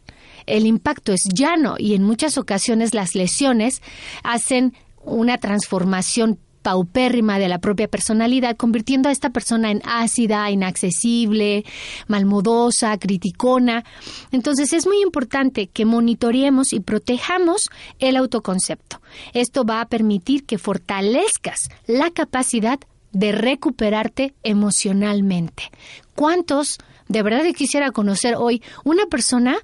El 0.45 0.65
impacto 0.65 1.11
es 1.11 1.23
llano 1.23 1.75
y 1.77 1.95
en 1.95 2.03
muchas 2.03 2.37
ocasiones 2.37 2.93
las 2.93 3.15
lesiones 3.15 3.81
hacen 4.23 4.73
una 5.03 5.37
transformación 5.37 6.39
paupérrima 6.65 7.37
de 7.37 7.47
la 7.47 7.59
propia 7.59 7.87
personalidad, 7.87 8.57
convirtiendo 8.57 9.07
a 9.07 9.11
esta 9.11 9.29
persona 9.29 9.69
en 9.69 9.83
ácida, 9.85 10.49
inaccesible, 10.49 11.63
malmodosa, 12.07 12.97
criticona. 12.97 13.83
Entonces 14.31 14.73
es 14.73 14.87
muy 14.87 14.99
importante 15.03 15.67
que 15.67 15.85
monitoreemos 15.85 16.73
y 16.73 16.79
protejamos 16.79 17.69
el 17.99 18.17
autoconcepto. 18.17 18.99
Esto 19.33 19.63
va 19.63 19.79
a 19.79 19.89
permitir 19.89 20.47
que 20.47 20.57
fortalezcas 20.57 21.69
la 21.85 22.09
capacidad 22.09 22.79
de 23.11 23.31
recuperarte 23.31 24.33
emocionalmente. 24.41 25.69
¿Cuántos 26.15 26.79
de 27.07 27.21
verdad 27.21 27.43
quisiera 27.55 27.91
conocer 27.91 28.33
hoy 28.39 28.63
una 28.83 29.05
persona 29.05 29.55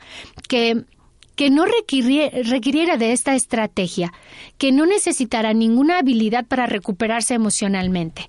que 0.48 0.86
que 1.42 1.50
no 1.50 1.66
requiriera 1.66 2.98
de 2.98 3.14
esta 3.14 3.34
estrategia, 3.34 4.14
que 4.60 4.72
no 4.72 4.86
necesitara 4.86 5.56
ninguna 5.56 5.98
habilidad 5.98 6.46
para 6.46 6.68
recuperarse 6.68 7.34
emocionalmente. 7.34 8.28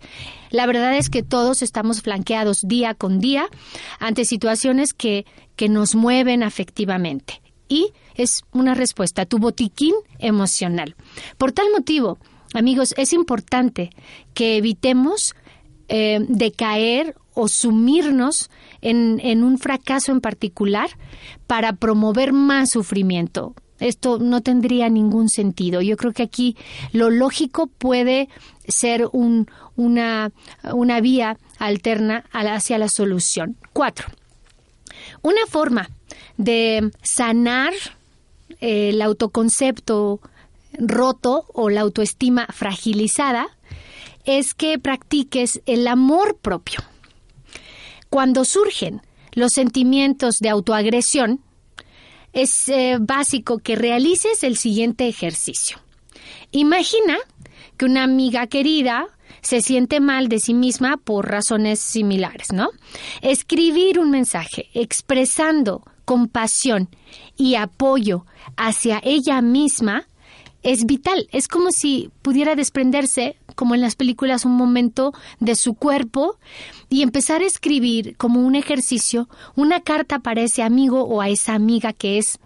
La 0.49 0.65
verdad 0.65 0.97
es 0.97 1.11
que 1.11 1.23
todos 1.23 1.61
estamos 1.61 2.01
flanqueados 2.01 2.63
día 2.63 2.95
con 2.95 3.21
día 3.21 3.51
ante 3.99 4.25
situaciones 4.25 4.95
que, 4.95 5.27
que 5.57 5.69
nos 5.69 5.95
mueven 5.95 6.43
afectivamente. 6.43 7.43
Y 7.69 7.93
es 8.15 8.45
una 8.51 8.73
respuesta 8.73 9.27
tu 9.27 9.37
botiquín 9.37 9.95
emocional. 10.19 10.97
Por 11.37 11.53
tal 11.53 11.67
motivo, 11.71 12.17
amigos, 12.55 12.95
es 12.97 13.13
importante 13.13 13.91
que 14.33 14.57
evitemos 14.57 15.35
eh, 15.89 16.21
decaer 16.31 17.15
o 17.35 17.49
sumirnos 17.49 18.51
en, 18.81 19.43
un 19.43 19.59
fracaso 19.59 20.13
en 20.13 20.21
particular 20.21 20.91
para 21.47 21.75
promover 21.75 22.33
más 22.33 22.71
sufrimiento. 22.71 23.55
Esto 23.81 24.19
no 24.19 24.43
tendría 24.43 24.89
ningún 24.89 25.29
sentido. 25.29 25.81
Yo 25.81 25.97
creo 25.97 26.13
que 26.13 26.23
aquí 26.23 26.57
lo 26.93 27.11
lógico 27.11 27.67
puede 27.67 28.29
ser 28.69 29.09
un, 29.13 29.49
una, 29.77 30.31
una 30.73 31.01
vía 31.01 31.39
alterna 31.59 32.25
hacia 32.33 32.79
la 32.79 32.89
solución. 32.89 33.57
Cuatro. 33.73 34.07
Una 35.23 35.47
forma 35.49 35.91
de 36.37 36.91
sanar 37.03 37.73
el 38.61 39.03
autoconcepto 39.03 40.21
roto 40.79 41.47
o 41.53 41.71
la 41.71 41.81
autoestima 41.81 42.47
fragilizada 42.51 43.49
es 44.25 44.55
que 44.55 44.79
practiques 44.79 45.61
el 45.67 45.89
amor 45.89 46.39
propio. 46.41 46.81
Cuando 48.13 48.45
surgen 48.45 49.01
los 49.33 49.53
sentimientos 49.55 50.37
de 50.39 50.51
autoagresión, 50.51 51.41
es 52.35 52.69
eh, 52.69 52.99
básico 53.01 53.57
que 53.57 53.75
realices 53.75 54.43
el 54.43 54.59
siguiente 54.59 55.09
ejercicio. 55.09 55.79
Imagina 56.51 57.17
que 57.79 57.87
una 57.87 58.03
amiga 58.03 58.47
querida 58.49 59.07
se 59.41 59.63
siente 59.63 59.99
mal 60.01 60.29
de 60.29 60.41
sí 60.41 60.53
misma 60.53 60.99
por 60.99 61.31
razones 61.31 61.81
similares, 61.81 62.53
¿no? 62.53 62.69
Escribir 63.23 63.99
un 63.99 64.11
mensaje 64.11 64.69
expresando 64.75 65.83
compasión 66.05 66.91
y 67.39 67.55
apoyo 67.55 68.27
hacia 68.59 69.01
ella 69.03 69.41
misma 69.41 70.07
es 70.63 70.87
vital. 70.87 71.29
Es 71.33 71.49
como 71.49 71.71
si 71.71 72.11
pudiera 72.23 72.55
desprenderse, 72.55 73.37
como 73.55 73.75
en 73.75 73.81
las 73.81 73.97
películas, 73.97 74.45
un 74.45 74.57
momento 74.57 75.13
de 75.41 75.55
su 75.55 75.75
cuerpo 75.75 76.39
y 76.89 77.03
empezar 77.03 77.43
a 77.43 77.47
escribir 77.47 78.17
como 78.17 78.41
un 78.41 78.55
ejercicio 78.55 79.29
una 79.57 79.81
carta 79.81 80.21
para 80.21 80.43
ese 80.43 80.63
amigo 80.63 81.03
o 81.03 81.21
a 81.21 81.29
esa 81.29 81.55
amiga 81.55 81.93
que 81.93 82.19
es 82.19 82.39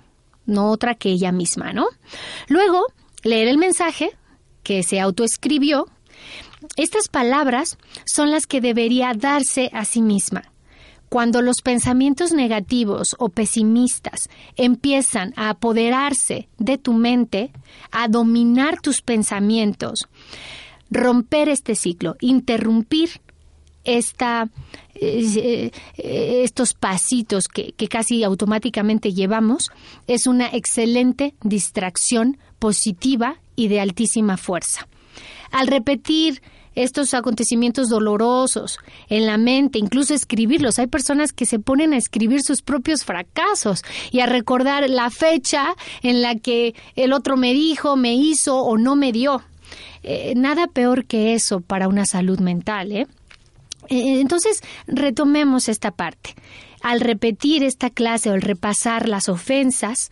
no 0.46 0.70
otra 0.70 0.94
que 0.94 1.11
ella 1.11 1.32
misma, 1.32 1.73
¿no? 1.73 1.87
Luego, 2.49 2.87
leer 3.23 3.49
el 3.49 3.58
mensaje 3.58 4.12
que 4.62 4.82
se 4.82 5.00
autoescribió. 5.00 5.88
Estas 6.76 7.08
palabras 7.08 7.78
son 8.04 8.30
las 8.30 8.46
que 8.46 8.61
debería 8.61 9.12
darse 9.14 9.70
a 9.73 9.85
sí 9.85 10.02
misma. 10.02 10.44
Cuando 11.08 11.40
los 11.40 11.56
pensamientos 11.62 12.32
negativos 12.32 13.14
o 13.18 13.28
pesimistas 13.28 14.28
empiezan 14.56 15.32
a 15.36 15.50
apoderarse 15.50 16.48
de 16.58 16.78
tu 16.78 16.92
mente, 16.92 17.52
a 17.92 18.08
dominar 18.08 18.80
tus 18.80 19.02
pensamientos, 19.02 20.08
romper 20.90 21.48
este 21.48 21.75
ciclo, 21.75 22.16
interrumpir 22.20 23.20
esta, 23.84 24.48
eh, 24.94 25.70
estos 25.96 26.75
pasitos 26.75 27.46
que, 27.46 27.72
que 27.72 27.86
casi 27.86 28.25
automáticamente 28.25 29.12
llevamos, 29.12 29.70
es 30.08 30.26
una 30.26 30.48
excelente 30.48 31.34
distracción 31.42 32.38
positiva 32.58 33.36
y 33.54 33.68
de 33.68 33.80
altísima 33.80 34.36
fuerza. 34.36 34.88
Al 35.52 35.68
repetir 35.68 36.42
estos 36.76 37.14
acontecimientos 37.14 37.88
dolorosos 37.88 38.78
en 39.09 39.26
la 39.26 39.38
mente, 39.38 39.78
incluso 39.78 40.14
escribirlos. 40.14 40.78
Hay 40.78 40.87
personas 40.87 41.33
que 41.33 41.47
se 41.47 41.59
ponen 41.59 41.92
a 41.92 41.97
escribir 41.97 42.42
sus 42.42 42.62
propios 42.62 43.04
fracasos 43.04 43.83
y 44.12 44.21
a 44.21 44.26
recordar 44.26 44.88
la 44.88 45.11
fecha 45.11 45.75
en 46.02 46.23
la 46.23 46.37
que 46.37 46.75
el 46.95 47.12
otro 47.12 47.37
me 47.37 47.54
dijo, 47.54 47.97
me 47.97 48.14
hizo 48.14 48.61
o 48.61 48.78
no 48.78 48.95
me 48.95 49.11
dio. 49.11 49.42
Eh, 50.02 50.35
nada 50.37 50.68
peor 50.68 51.06
que 51.06 51.35
eso 51.35 51.61
para 51.61 51.88
una 51.88 52.04
salud 52.04 52.38
mental. 52.38 52.92
¿eh? 52.92 53.06
Eh, 53.88 54.21
entonces, 54.21 54.62
retomemos 54.87 55.68
esta 55.68 55.90
parte. 55.90 56.35
Al 56.83 57.00
repetir 57.00 57.64
esta 57.64 57.88
clase 57.90 58.30
o 58.30 58.35
al 58.35 58.42
repasar 58.42 59.09
las 59.09 59.28
ofensas, 59.28 60.11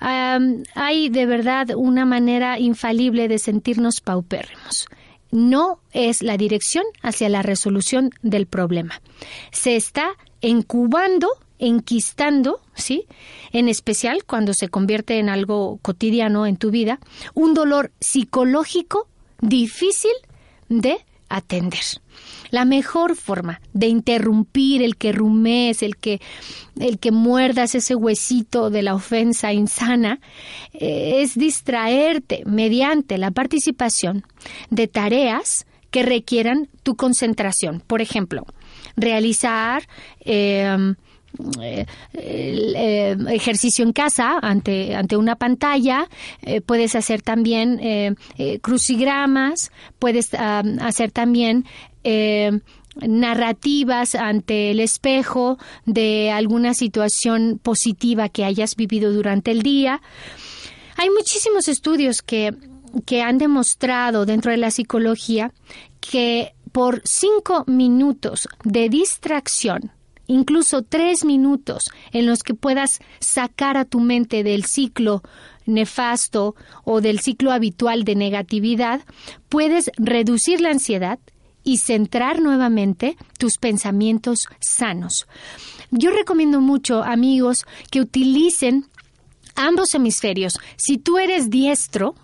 hay 0.00 1.08
de 1.10 1.26
verdad 1.26 1.70
una 1.76 2.06
manera 2.06 2.58
infalible 2.58 3.28
de 3.28 3.38
sentirnos 3.38 4.00
paupérrimos 4.00 4.86
no 5.34 5.80
es 5.92 6.22
la 6.22 6.36
dirección 6.36 6.84
hacia 7.02 7.28
la 7.28 7.42
resolución 7.42 8.10
del 8.22 8.46
problema. 8.46 9.02
Se 9.50 9.74
está 9.74 10.12
incubando, 10.40 11.28
enquistando, 11.58 12.60
¿sí? 12.74 13.06
En 13.50 13.68
especial 13.68 14.24
cuando 14.24 14.54
se 14.54 14.68
convierte 14.68 15.18
en 15.18 15.28
algo 15.28 15.80
cotidiano 15.82 16.46
en 16.46 16.56
tu 16.56 16.70
vida, 16.70 17.00
un 17.34 17.52
dolor 17.52 17.90
psicológico 17.98 19.08
difícil 19.40 20.12
de 20.68 21.04
atender. 21.36 21.80
La 22.50 22.64
mejor 22.64 23.16
forma 23.16 23.60
de 23.72 23.88
interrumpir 23.88 24.82
el 24.82 24.96
que 24.96 25.12
rumes, 25.12 25.82
el 25.82 25.96
que, 25.96 26.20
el 26.78 26.98
que 26.98 27.10
muerdas 27.10 27.74
ese 27.74 27.96
huesito 27.96 28.70
de 28.70 28.82
la 28.82 28.94
ofensa 28.94 29.52
insana, 29.52 30.20
eh, 30.72 31.22
es 31.22 31.34
distraerte 31.36 32.42
mediante 32.46 33.18
la 33.18 33.32
participación 33.32 34.24
de 34.70 34.86
tareas 34.86 35.66
que 35.90 36.02
requieran 36.02 36.68
tu 36.82 36.96
concentración. 36.96 37.82
Por 37.86 38.00
ejemplo, 38.00 38.44
realizar 38.96 39.88
em, 40.20 40.94
eh, 41.60 43.16
ejercicio 43.28 43.84
en 43.84 43.92
casa 43.92 44.38
ante, 44.40 44.94
ante 44.94 45.16
una 45.16 45.36
pantalla, 45.36 46.08
eh, 46.42 46.60
puedes 46.60 46.94
hacer 46.94 47.22
también 47.22 48.16
crucigramas, 48.60 49.70
puedes 49.98 50.34
hacer 50.34 51.10
también 51.10 51.64
eh, 52.04 52.60
narrativas 53.00 54.14
ante 54.14 54.70
el 54.70 54.78
espejo 54.78 55.58
de 55.84 56.30
alguna 56.30 56.74
situación 56.74 57.58
positiva 57.60 58.28
que 58.28 58.44
hayas 58.44 58.76
vivido 58.76 59.12
durante 59.12 59.50
el 59.50 59.62
día. 59.62 60.00
Hay 60.96 61.10
muchísimos 61.10 61.66
estudios 61.66 62.22
que, 62.22 62.54
que 63.04 63.22
han 63.22 63.38
demostrado 63.38 64.26
dentro 64.26 64.52
de 64.52 64.58
la 64.58 64.70
psicología 64.70 65.52
que 66.00 66.54
por 66.70 67.02
cinco 67.04 67.64
minutos 67.66 68.48
de 68.62 68.88
distracción, 68.88 69.90
incluso 70.26 70.82
tres 70.82 71.24
minutos 71.24 71.84
en 72.12 72.26
los 72.26 72.42
que 72.42 72.54
puedas 72.54 73.00
sacar 73.20 73.76
a 73.76 73.84
tu 73.84 74.00
mente 74.00 74.42
del 74.42 74.64
ciclo 74.64 75.22
nefasto 75.66 76.54
o 76.84 77.00
del 77.00 77.20
ciclo 77.20 77.50
habitual 77.50 78.04
de 78.04 78.14
negatividad, 78.14 79.02
puedes 79.48 79.90
reducir 79.96 80.60
la 80.60 80.70
ansiedad, 80.70 81.18
y 81.64 81.78
centrar 81.78 82.40
nuevamente 82.40 83.16
tus 83.38 83.56
pensamientos 83.56 84.48
sanos. 84.60 85.26
Yo 85.90 86.10
recomiendo 86.10 86.60
mucho, 86.60 87.02
amigos, 87.02 87.64
que 87.90 88.00
utilicen 88.00 88.86
ambos 89.56 89.94
hemisferios. 89.94 90.58
Si 90.76 90.98
tú 90.98 91.18
eres 91.18 91.50
diestro, 91.50 92.14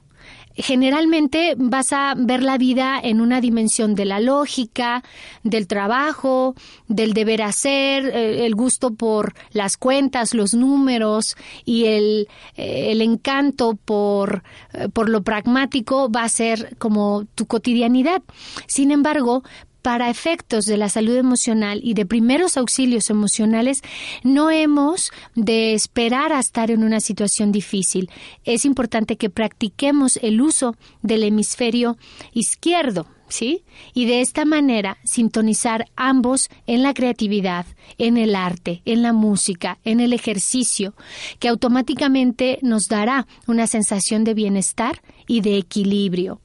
generalmente 0.57 1.55
vas 1.57 1.93
a 1.93 2.15
ver 2.17 2.43
la 2.43 2.59
vida 2.59 2.99
en 3.03 3.21
una 3.21 3.41
dimensión 3.41 3.95
de 3.95 4.05
la 4.05 4.21
lógica, 4.21 5.03
del 5.43 5.67
trabajo, 5.67 6.55
del 6.89 7.13
deber 7.13 7.43
hacer, 7.43 8.07
eh, 8.07 8.47
el 8.47 8.55
gusto 8.55 8.93
por 8.95 9.35
las 9.53 9.77
cuentas, 9.77 10.35
los 10.35 10.55
números 10.55 11.37
y 11.65 11.87
el, 11.87 12.29
eh, 12.57 12.97
encanto 13.01 13.79
por, 13.83 14.43
eh, 14.73 14.89
por 14.89 15.09
lo 15.09 15.23
pragmático 15.23 16.11
va 16.11 16.25
a 16.25 16.29
ser 16.29 16.77
como 16.79 17.27
tu 17.35 17.47
cotidianidad. 17.47 18.23
Sin 18.67 18.91
embargo, 18.91 19.43
para 19.83 20.11
efectos 20.11 20.65
de 20.67 20.77
la 20.77 20.89
salud 20.89 21.17
emocional 21.17 21.81
y 21.83 21.95
de 21.95 22.07
primeros 22.07 22.57
auxilios 22.57 23.11
emocionales, 23.11 23.83
no 24.23 24.51
hemos 24.51 25.11
de 25.35 25.75
esperar 25.75 26.33
a 26.33 26.41
estar 26.41 26.71
en 26.71 26.85
una 26.85 27.01
situación 27.01 27.53
difícil. 27.53 28.11
Es 28.45 28.65
importante 28.65 29.17
que 29.17 29.31
practiquemos 29.31 30.19
el 30.23 30.41
uso 30.41 30.77
del 31.03 31.25
hemisferio 31.25 31.97
izquierdo, 32.33 33.07
¿sí? 33.29 33.65
Y 33.95 34.07
de 34.07 34.21
esta 34.21 34.45
manera 34.45 34.99
sintonizar 35.05 35.87
ambos 35.97 36.51
en 36.67 36.83
la 36.83 36.95
creatividad, 36.95 37.67
en 37.99 38.17
el 38.17 38.35
arte, 38.35 38.83
en 38.85 39.03
la 39.03 39.13
música, 39.13 39.79
en 39.85 40.01
el 40.01 40.13
ejercicio, 40.13 40.95
que 41.39 41.49
automáticamente 41.49 42.59
nos 42.63 42.89
dará 42.89 43.27
una 43.47 43.67
sensación 43.67 44.25
de 44.25 44.35
bienestar 44.35 45.03
y 45.27 45.41
de 45.41 45.57
equilibrio. 45.57 46.41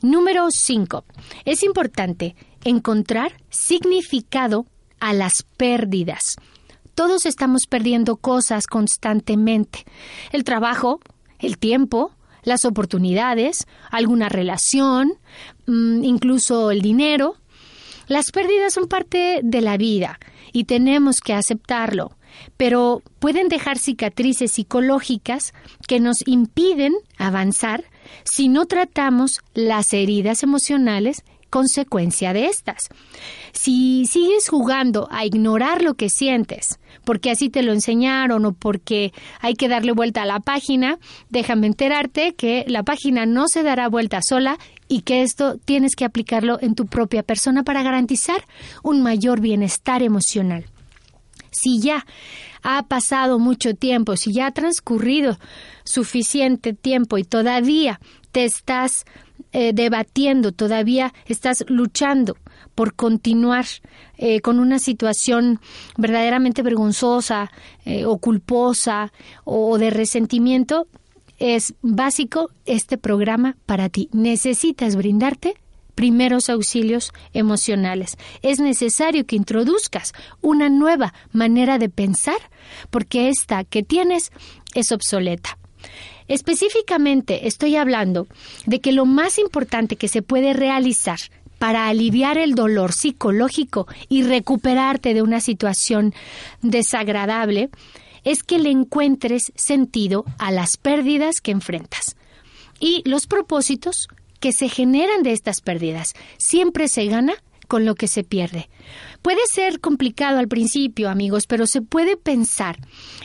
Número 0.00 0.50
5. 0.50 1.04
Es 1.44 1.64
importante 1.64 2.36
encontrar 2.64 3.32
significado 3.50 4.66
a 5.00 5.12
las 5.12 5.42
pérdidas. 5.56 6.36
Todos 6.94 7.26
estamos 7.26 7.66
perdiendo 7.66 8.16
cosas 8.16 8.66
constantemente. 8.66 9.84
El 10.32 10.44
trabajo, 10.44 11.00
el 11.38 11.58
tiempo, 11.58 12.12
las 12.42 12.64
oportunidades, 12.64 13.66
alguna 13.90 14.28
relación, 14.28 15.12
mm, 15.66 16.02
incluso 16.02 16.70
el 16.70 16.82
dinero. 16.82 17.36
Las 18.08 18.32
pérdidas 18.32 18.72
son 18.72 18.88
parte 18.88 19.40
de 19.42 19.60
la 19.60 19.76
vida 19.76 20.18
y 20.52 20.64
tenemos 20.64 21.20
que 21.20 21.34
aceptarlo, 21.34 22.16
pero 22.56 23.02
pueden 23.18 23.48
dejar 23.48 23.78
cicatrices 23.78 24.52
psicológicas 24.52 25.52
que 25.86 26.00
nos 26.00 26.26
impiden 26.26 26.94
avanzar 27.18 27.84
si 28.24 28.48
no 28.48 28.66
tratamos 28.66 29.40
las 29.54 29.92
heridas 29.92 30.42
emocionales 30.42 31.22
consecuencia 31.50 32.32
de 32.32 32.46
estas. 32.46 32.88
Si 33.52 34.06
sigues 34.06 34.48
jugando 34.48 35.08
a 35.10 35.24
ignorar 35.24 35.82
lo 35.82 35.94
que 35.94 36.08
sientes, 36.08 36.78
porque 37.04 37.30
así 37.30 37.48
te 37.48 37.62
lo 37.62 37.72
enseñaron 37.72 38.44
o 38.44 38.52
porque 38.52 39.12
hay 39.40 39.54
que 39.54 39.68
darle 39.68 39.92
vuelta 39.92 40.22
a 40.22 40.26
la 40.26 40.40
página, 40.40 40.98
déjame 41.30 41.66
enterarte 41.66 42.34
que 42.34 42.64
la 42.68 42.82
página 42.82 43.26
no 43.26 43.48
se 43.48 43.62
dará 43.62 43.88
vuelta 43.88 44.20
sola 44.22 44.58
y 44.88 45.02
que 45.02 45.22
esto 45.22 45.58
tienes 45.58 45.96
que 45.96 46.04
aplicarlo 46.04 46.58
en 46.60 46.74
tu 46.74 46.86
propia 46.86 47.22
persona 47.22 47.62
para 47.62 47.82
garantizar 47.82 48.44
un 48.82 49.02
mayor 49.02 49.40
bienestar 49.40 50.02
emocional. 50.02 50.66
Si 51.50 51.80
ya 51.80 52.06
ha 52.62 52.82
pasado 52.84 53.38
mucho 53.38 53.74
tiempo, 53.74 54.16
si 54.16 54.32
ya 54.32 54.46
ha 54.46 54.52
transcurrido 54.52 55.38
suficiente 55.84 56.72
tiempo 56.72 57.18
y 57.18 57.24
todavía 57.24 58.00
te 58.32 58.44
estás 58.44 59.04
eh, 59.52 59.72
debatiendo, 59.72 60.52
todavía 60.52 61.12
estás 61.26 61.64
luchando 61.68 62.36
por 62.74 62.94
continuar 62.94 63.66
eh, 64.16 64.40
con 64.40 64.58
una 64.58 64.78
situación 64.78 65.60
verdaderamente 65.96 66.62
vergonzosa 66.62 67.50
eh, 67.84 68.04
o 68.04 68.18
culposa 68.18 69.12
o 69.44 69.78
de 69.78 69.90
resentimiento, 69.90 70.86
es 71.38 71.74
básico 71.82 72.50
este 72.66 72.98
programa 72.98 73.56
para 73.64 73.88
ti. 73.88 74.08
Necesitas 74.12 74.96
brindarte 74.96 75.54
primeros 75.94 76.48
auxilios 76.48 77.12
emocionales. 77.32 78.16
Es 78.42 78.60
necesario 78.60 79.26
que 79.26 79.34
introduzcas 79.34 80.12
una 80.40 80.68
nueva 80.68 81.12
manera 81.32 81.78
de 81.78 81.88
pensar 81.88 82.38
porque 82.90 83.28
esta 83.28 83.64
que 83.64 83.82
tienes 83.82 84.30
es 84.74 84.92
obsoleta. 84.92 85.58
Específicamente 86.28 87.48
estoy 87.48 87.76
hablando 87.76 88.26
de 88.66 88.80
que 88.80 88.92
lo 88.92 89.06
más 89.06 89.38
importante 89.38 89.96
que 89.96 90.08
se 90.08 90.22
puede 90.22 90.52
realizar 90.52 91.18
para 91.58 91.88
aliviar 91.88 92.38
el 92.38 92.54
dolor 92.54 92.92
psicológico 92.92 93.86
y 94.08 94.22
recuperarte 94.22 95.14
de 95.14 95.22
una 95.22 95.40
situación 95.40 96.14
desagradable 96.62 97.70
es 98.24 98.42
que 98.42 98.58
le 98.58 98.70
encuentres 98.70 99.52
sentido 99.54 100.24
a 100.38 100.52
las 100.52 100.76
pérdidas 100.76 101.40
que 101.40 101.50
enfrentas 101.50 102.16
y 102.78 103.02
los 103.08 103.26
propósitos 103.26 104.08
que 104.40 104.52
se 104.52 104.68
generan 104.68 105.22
de 105.22 105.32
estas 105.32 105.60
pérdidas. 105.60 106.14
Siempre 106.36 106.88
se 106.88 107.06
gana 107.06 107.34
con 107.68 107.84
lo 107.84 107.94
que 107.94 108.08
se 108.08 108.24
pierde. 108.24 108.68
Puede 109.22 109.46
ser 109.46 109.78
complicado 109.78 110.38
al 110.38 110.48
principio, 110.48 111.10
amigos, 111.10 111.46
pero 111.46 111.66
se 111.66 111.82
puede 111.82 112.16
pensar 112.16 112.78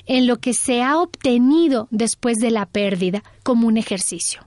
en 0.05 0.27
lo 0.27 0.37
que 0.37 0.53
se 0.53 0.83
ha 0.83 0.99
obtenido 0.99 1.87
después 1.89 2.37
de 2.37 2.51
la 2.51 2.65
pérdida 2.65 3.23
como 3.41 3.67
un 3.67 3.77
ejercicio. 3.77 4.41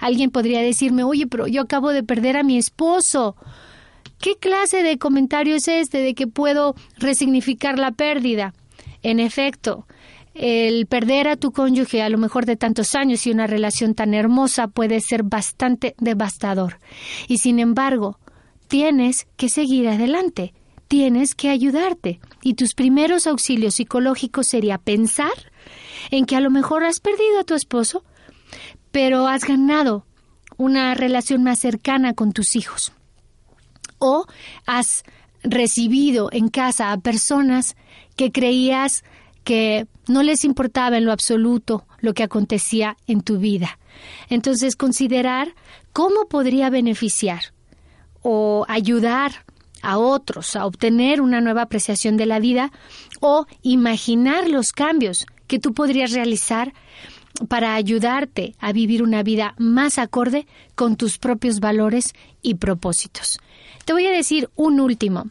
Alguien 0.00 0.30
podría 0.30 0.62
decirme, 0.62 1.04
oye, 1.04 1.26
pero 1.26 1.46
yo 1.46 1.62
acabo 1.62 1.90
de 1.90 2.02
perder 2.02 2.36
a 2.38 2.42
mi 2.42 2.56
esposo. 2.56 3.36
¿Qué 4.18 4.36
clase 4.36 4.82
de 4.82 4.98
comentario 4.98 5.54
es 5.54 5.68
este 5.68 5.98
de 5.98 6.14
que 6.14 6.26
puedo 6.26 6.74
resignificar 6.96 7.78
la 7.78 7.92
pérdida? 7.92 8.54
En 9.02 9.20
efecto, 9.20 9.86
el 10.32 10.86
perder 10.86 11.28
a 11.28 11.36
tu 11.36 11.52
cónyuge 11.52 12.02
a 12.02 12.08
lo 12.08 12.16
mejor 12.16 12.46
de 12.46 12.56
tantos 12.56 12.94
años 12.94 13.26
y 13.26 13.30
una 13.30 13.46
relación 13.46 13.94
tan 13.94 14.14
hermosa 14.14 14.68
puede 14.68 15.00
ser 15.00 15.22
bastante 15.22 15.94
devastador. 15.98 16.78
Y 17.28 17.38
sin 17.38 17.58
embargo, 17.58 18.18
tienes 18.68 19.26
que 19.36 19.48
seguir 19.48 19.88
adelante, 19.88 20.54
tienes 20.88 21.34
que 21.34 21.50
ayudarte. 21.50 22.20
Y 22.42 22.54
tus 22.54 22.74
primeros 22.74 23.26
auxilios 23.26 23.74
psicológicos 23.74 24.46
sería 24.46 24.78
pensar 24.78 25.32
en 26.10 26.26
que 26.26 26.36
a 26.36 26.40
lo 26.40 26.50
mejor 26.50 26.84
has 26.84 27.00
perdido 27.00 27.40
a 27.40 27.44
tu 27.44 27.54
esposo, 27.54 28.04
pero 28.92 29.26
has 29.26 29.44
ganado 29.44 30.06
una 30.56 30.94
relación 30.94 31.42
más 31.42 31.58
cercana 31.58 32.14
con 32.14 32.32
tus 32.32 32.56
hijos. 32.56 32.92
O 33.98 34.26
has 34.66 35.04
recibido 35.42 36.28
en 36.32 36.48
casa 36.48 36.92
a 36.92 36.98
personas 36.98 37.76
que 38.16 38.32
creías 38.32 39.04
que 39.44 39.86
no 40.08 40.22
les 40.22 40.44
importaba 40.44 40.98
en 40.98 41.04
lo 41.04 41.12
absoluto 41.12 41.86
lo 42.00 42.14
que 42.14 42.22
acontecía 42.22 42.96
en 43.06 43.20
tu 43.22 43.38
vida. 43.38 43.78
Entonces, 44.28 44.76
considerar 44.76 45.54
cómo 45.92 46.26
podría 46.28 46.68
beneficiar 46.68 47.55
o 48.28 48.64
ayudar 48.66 49.44
a 49.82 49.98
otros 49.98 50.56
a 50.56 50.66
obtener 50.66 51.20
una 51.20 51.40
nueva 51.40 51.62
apreciación 51.62 52.16
de 52.16 52.26
la 52.26 52.40
vida 52.40 52.72
o 53.20 53.46
imaginar 53.62 54.48
los 54.48 54.72
cambios 54.72 55.26
que 55.46 55.60
tú 55.60 55.72
podrías 55.74 56.10
realizar 56.10 56.74
para 57.48 57.76
ayudarte 57.76 58.56
a 58.58 58.72
vivir 58.72 59.04
una 59.04 59.22
vida 59.22 59.54
más 59.58 59.98
acorde 59.98 60.48
con 60.74 60.96
tus 60.96 61.18
propios 61.18 61.60
valores 61.60 62.14
y 62.42 62.54
propósitos. 62.54 63.38
Te 63.84 63.92
voy 63.92 64.06
a 64.06 64.10
decir 64.10 64.50
un 64.56 64.80
último. 64.80 65.30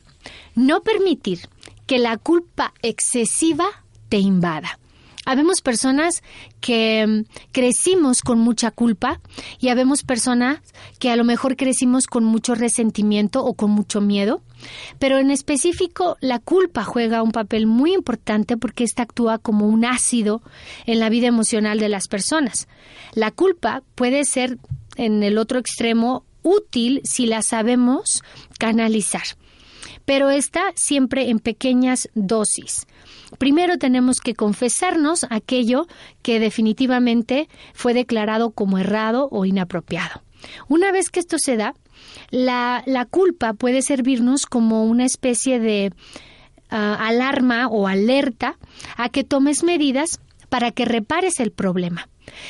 No 0.55 0.81
permitir 0.81 1.49
que 1.87 1.99
la 1.99 2.15
culpa 2.15 2.73
excesiva 2.81 3.65
te 4.07 4.19
invada. 4.19 4.79
Habemos 5.25 5.61
personas 5.61 6.23
que 6.61 7.05
mm, 7.05 7.25
crecimos 7.51 8.21
con 8.21 8.39
mucha 8.39 8.71
culpa 8.71 9.19
y 9.59 9.69
habemos 9.69 10.03
personas 10.03 10.59
que 10.99 11.09
a 11.09 11.15
lo 11.15 11.23
mejor 11.23 11.55
crecimos 11.55 12.07
con 12.07 12.23
mucho 12.23 12.55
resentimiento 12.55 13.43
o 13.43 13.55
con 13.55 13.71
mucho 13.71 14.01
miedo, 14.01 14.41
pero 14.99 15.17
en 15.17 15.31
específico 15.31 16.17
la 16.21 16.39
culpa 16.39 16.83
juega 16.83 17.23
un 17.23 17.31
papel 17.31 17.67
muy 17.67 17.93
importante 17.93 18.57
porque 18.57 18.83
ésta 18.83 19.03
actúa 19.03 19.39
como 19.39 19.67
un 19.67 19.85
ácido 19.85 20.41
en 20.85 20.99
la 20.99 21.09
vida 21.09 21.27
emocional 21.27 21.79
de 21.79 21.89
las 21.89 22.07
personas. 22.07 22.67
La 23.13 23.31
culpa 23.31 23.83
puede 23.95 24.25
ser 24.25 24.57
en 24.95 25.23
el 25.23 25.37
otro 25.37 25.59
extremo 25.59 26.23
útil 26.43 27.01
si 27.03 27.25
la 27.25 27.41
sabemos 27.41 28.23
canalizar, 28.59 29.23
pero 30.05 30.29
está 30.29 30.71
siempre 30.75 31.29
en 31.29 31.39
pequeñas 31.39 32.09
dosis. 32.13 32.85
Primero 33.37 33.77
tenemos 33.77 34.21
que 34.21 34.35
confesarnos 34.35 35.25
aquello 35.29 35.87
que 36.21 36.39
definitivamente 36.39 37.49
fue 37.73 37.93
declarado 37.93 38.51
como 38.51 38.77
errado 38.77 39.27
o 39.31 39.45
inapropiado. 39.45 40.21
Una 40.67 40.91
vez 40.91 41.09
que 41.09 41.19
esto 41.19 41.37
se 41.39 41.57
da, 41.57 41.73
la, 42.29 42.83
culpa 43.09 43.53
puede 43.53 43.81
servirnos 43.81 44.45
como 44.45 44.83
una 44.85 45.05
especie 45.05 45.59
de 45.59 45.91
ah, 46.69 46.97
alarma 46.99 47.67
o 47.67 47.87
alerta 47.87 48.57
a 48.95 49.09
que 49.09 49.23
tomes 49.23 49.63
medidas 49.63 50.19
para 50.49 50.71
que 50.71 50.85
repares 50.85 51.39
el 51.39 51.51
problema. 51.51 52.09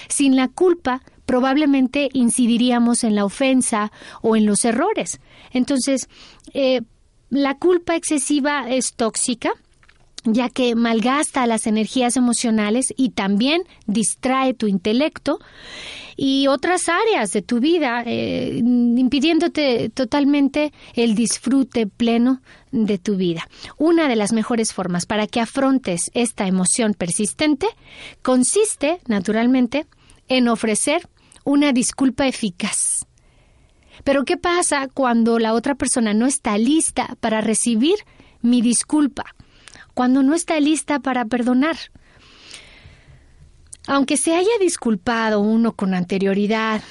Sin 0.09 0.35
la 0.35 0.47
culpa, 0.47 1.01
probablemente 1.25 2.09
incidiríamos 2.13 3.03
en 3.03 3.15
la 3.15 3.25
ofensa 3.25 3.91
o 4.21 4.35
en 4.35 4.45
los 4.45 4.65
errores. 4.65 5.19
Entonces, 5.51 6.07
eh, 6.53 6.81
la 7.29 7.57
culpa 7.57 7.95
excesiva 7.95 8.69
es 8.69 8.93
tóxica 8.93 9.51
ya 10.25 10.49
que 10.49 10.75
malgasta 10.75 11.45
las 11.47 11.67
energías 11.67 12.17
emocionales 12.17 12.93
y 12.97 13.09
también 13.09 13.63
distrae 13.85 14.53
tu 14.53 14.67
intelecto 14.67 15.39
y 16.17 16.47
otras 16.47 16.87
áreas 16.87 17.33
de 17.33 17.41
tu 17.41 17.59
vida, 17.59 18.03
eh, 18.05 18.57
impidiéndote 18.57 19.89
totalmente 19.89 20.71
el 20.93 21.13
disfrute 21.13 21.87
pleno 21.87 22.41
de 22.71 22.97
tu 22.97 23.17
vida. 23.17 23.47
Una 23.77 24.07
de 24.07 24.15
las 24.15 24.31
mejores 24.31 24.73
formas 24.73 25.05
para 25.05 25.27
que 25.27 25.41
afrontes 25.41 26.09
esta 26.13 26.47
emoción 26.47 26.93
persistente 26.93 27.67
consiste, 28.21 28.99
naturalmente, 29.07 29.85
en 30.27 30.47
ofrecer 30.47 31.07
una 31.43 31.73
disculpa 31.73 32.27
eficaz. 32.27 33.05
Pero 34.05 34.23
¿qué 34.23 34.37
pasa 34.37 34.87
cuando 34.87 35.37
la 35.37 35.53
otra 35.53 35.75
persona 35.75 36.13
no 36.13 36.25
está 36.25 36.57
lista 36.57 37.17
para 37.19 37.41
recibir 37.41 37.95
mi 38.41 38.61
disculpa? 38.61 39.35
cuando 39.95 40.21
no 40.21 40.35
está 40.35 40.59
lista 40.59 40.99
para 40.99 41.25
perdonar. 41.25 41.77
Aunque 43.87 44.17
se 44.17 44.35
haya 44.35 44.51
disculpado 44.59 45.39
uno 45.39 45.71
con 45.73 45.93
anterioridad, 45.93 46.81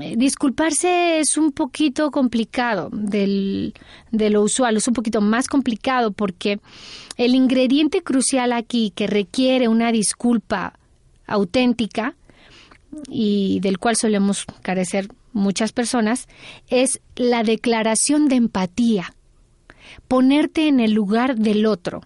eh, 0.00 0.14
disculparse 0.16 1.18
es 1.18 1.36
un 1.36 1.52
poquito 1.52 2.10
complicado 2.10 2.88
del, 2.92 3.74
de 4.10 4.30
lo 4.30 4.42
usual, 4.42 4.76
es 4.76 4.88
un 4.88 4.94
poquito 4.94 5.20
más 5.20 5.46
complicado 5.46 6.10
porque 6.12 6.58
el 7.16 7.34
ingrediente 7.34 8.02
crucial 8.02 8.52
aquí 8.52 8.92
que 8.94 9.06
requiere 9.06 9.68
una 9.68 9.92
disculpa 9.92 10.78
auténtica 11.26 12.14
y 13.08 13.58
del 13.60 13.78
cual 13.78 13.96
solemos 13.96 14.46
carecer 14.62 15.08
muchas 15.34 15.72
personas 15.72 16.28
es 16.68 17.00
la 17.16 17.42
declaración 17.42 18.28
de 18.28 18.36
empatía, 18.36 19.14
ponerte 20.08 20.68
en 20.68 20.80
el 20.80 20.92
lugar 20.92 21.36
del 21.36 21.66
otro. 21.66 22.00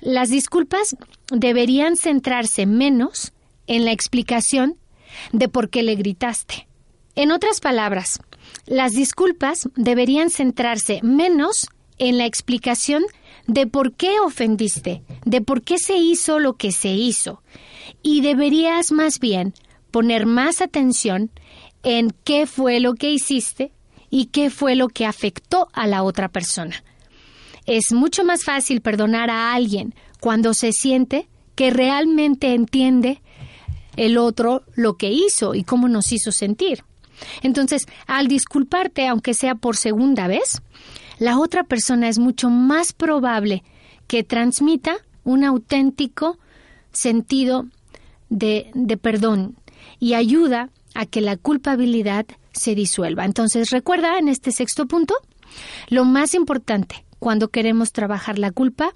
Las 0.00 0.30
disculpas 0.30 0.96
deberían 1.32 1.96
centrarse 1.96 2.66
menos 2.66 3.32
en 3.66 3.84
la 3.84 3.92
explicación 3.92 4.76
de 5.32 5.48
por 5.48 5.70
qué 5.70 5.82
le 5.82 5.96
gritaste. 5.96 6.68
En 7.16 7.30
otras 7.30 7.60
palabras, 7.60 8.20
las 8.66 8.92
disculpas 8.92 9.68
deberían 9.76 10.30
centrarse 10.30 11.00
menos 11.02 11.68
en 11.98 12.18
la 12.18 12.26
explicación 12.26 13.04
de 13.46 13.66
por 13.66 13.92
qué 13.92 14.20
ofendiste, 14.20 15.02
de 15.24 15.40
por 15.40 15.62
qué 15.62 15.78
se 15.78 15.96
hizo 15.96 16.38
lo 16.38 16.54
que 16.54 16.72
se 16.72 16.88
hizo, 16.88 17.42
y 18.02 18.20
deberías 18.20 18.90
más 18.90 19.20
bien 19.20 19.54
poner 19.90 20.26
más 20.26 20.60
atención 20.60 21.30
en 21.84 22.14
qué 22.24 22.46
fue 22.46 22.80
lo 22.80 22.94
que 22.94 23.10
hiciste 23.10 23.72
y 24.10 24.26
qué 24.26 24.50
fue 24.50 24.74
lo 24.74 24.88
que 24.88 25.06
afectó 25.06 25.68
a 25.72 25.86
la 25.86 26.02
otra 26.02 26.28
persona. 26.28 26.82
Es 27.66 27.92
mucho 27.92 28.24
más 28.24 28.44
fácil 28.44 28.80
perdonar 28.80 29.30
a 29.30 29.54
alguien 29.54 29.94
cuando 30.20 30.54
se 30.54 30.72
siente 30.72 31.28
que 31.54 31.70
realmente 31.70 32.54
entiende 32.54 33.20
el 33.96 34.18
otro 34.18 34.64
lo 34.74 34.96
que 34.96 35.10
hizo 35.10 35.54
y 35.54 35.64
cómo 35.64 35.88
nos 35.88 36.12
hizo 36.12 36.32
sentir. 36.32 36.84
Entonces, 37.42 37.86
al 38.06 38.28
disculparte, 38.28 39.06
aunque 39.06 39.34
sea 39.34 39.54
por 39.54 39.76
segunda 39.76 40.26
vez, 40.26 40.62
la 41.18 41.38
otra 41.38 41.64
persona 41.64 42.08
es 42.08 42.18
mucho 42.18 42.50
más 42.50 42.92
probable 42.92 43.62
que 44.06 44.24
transmita 44.24 44.96
un 45.22 45.44
auténtico 45.44 46.38
sentido 46.92 47.66
de, 48.28 48.70
de 48.74 48.96
perdón 48.96 49.56
y 50.00 50.14
ayuda 50.14 50.70
a 50.94 51.06
que 51.06 51.20
la 51.20 51.36
culpabilidad 51.36 52.26
se 52.52 52.74
disuelva. 52.74 53.24
Entonces 53.24 53.70
recuerda 53.70 54.18
en 54.18 54.28
este 54.28 54.52
sexto 54.52 54.86
punto, 54.86 55.14
lo 55.88 56.04
más 56.04 56.34
importante 56.34 57.04
cuando 57.18 57.48
queremos 57.48 57.92
trabajar 57.92 58.38
la 58.38 58.50
culpa 58.50 58.92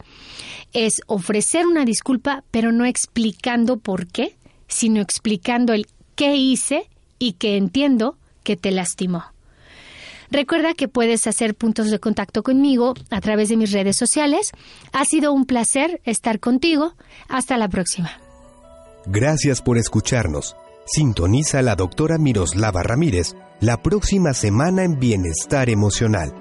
es 0.73 1.01
ofrecer 1.07 1.67
una 1.67 1.85
disculpa, 1.85 2.45
pero 2.51 2.73
no 2.73 2.85
explicando 2.85 3.79
por 3.79 4.07
qué, 4.07 4.37
sino 4.67 5.01
explicando 5.01 5.73
el 5.73 5.87
qué 6.15 6.37
hice 6.37 6.91
y 7.19 7.33
que 7.33 7.57
entiendo 7.57 8.19
que 8.43 8.57
te 8.57 8.71
lastimó. 8.71 9.25
Recuerda 10.31 10.75
que 10.75 10.89
puedes 10.89 11.27
hacer 11.27 11.55
puntos 11.55 11.91
de 11.91 12.01
contacto 12.01 12.43
conmigo 12.43 12.95
a 13.11 13.21
través 13.21 13.49
de 13.49 13.57
mis 13.57 13.73
redes 13.73 13.97
sociales. 13.97 14.53
Ha 14.93 15.07
sido 15.07 15.33
un 15.33 15.47
placer 15.47 16.03
estar 16.05 16.39
contigo. 16.39 16.93
Hasta 17.29 17.57
la 17.57 17.69
próxima. 17.69 18.11
Gracias 19.07 19.63
por 19.63 19.79
escucharnos. 19.79 20.55
Sintoniza 20.91 21.59
a 21.59 21.63
la 21.63 21.77
doctora 21.77 22.17
Miroslava 22.17 22.83
Ramírez 22.83 23.37
la 23.61 23.83
próxima 23.83 24.33
semana 24.33 24.85
en 24.85 24.99
Bienestar 24.99 25.69
Emocional, 25.69 26.33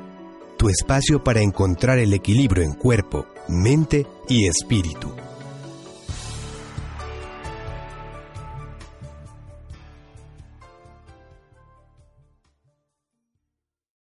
tu 0.58 0.70
espacio 0.70 1.22
para 1.22 1.42
encontrar 1.42 2.00
el 2.00 2.14
equilibrio 2.14 2.64
en 2.64 2.74
cuerpo, 2.74 3.26
mente 3.50 4.08
y 4.30 4.48
espíritu. 4.48 5.27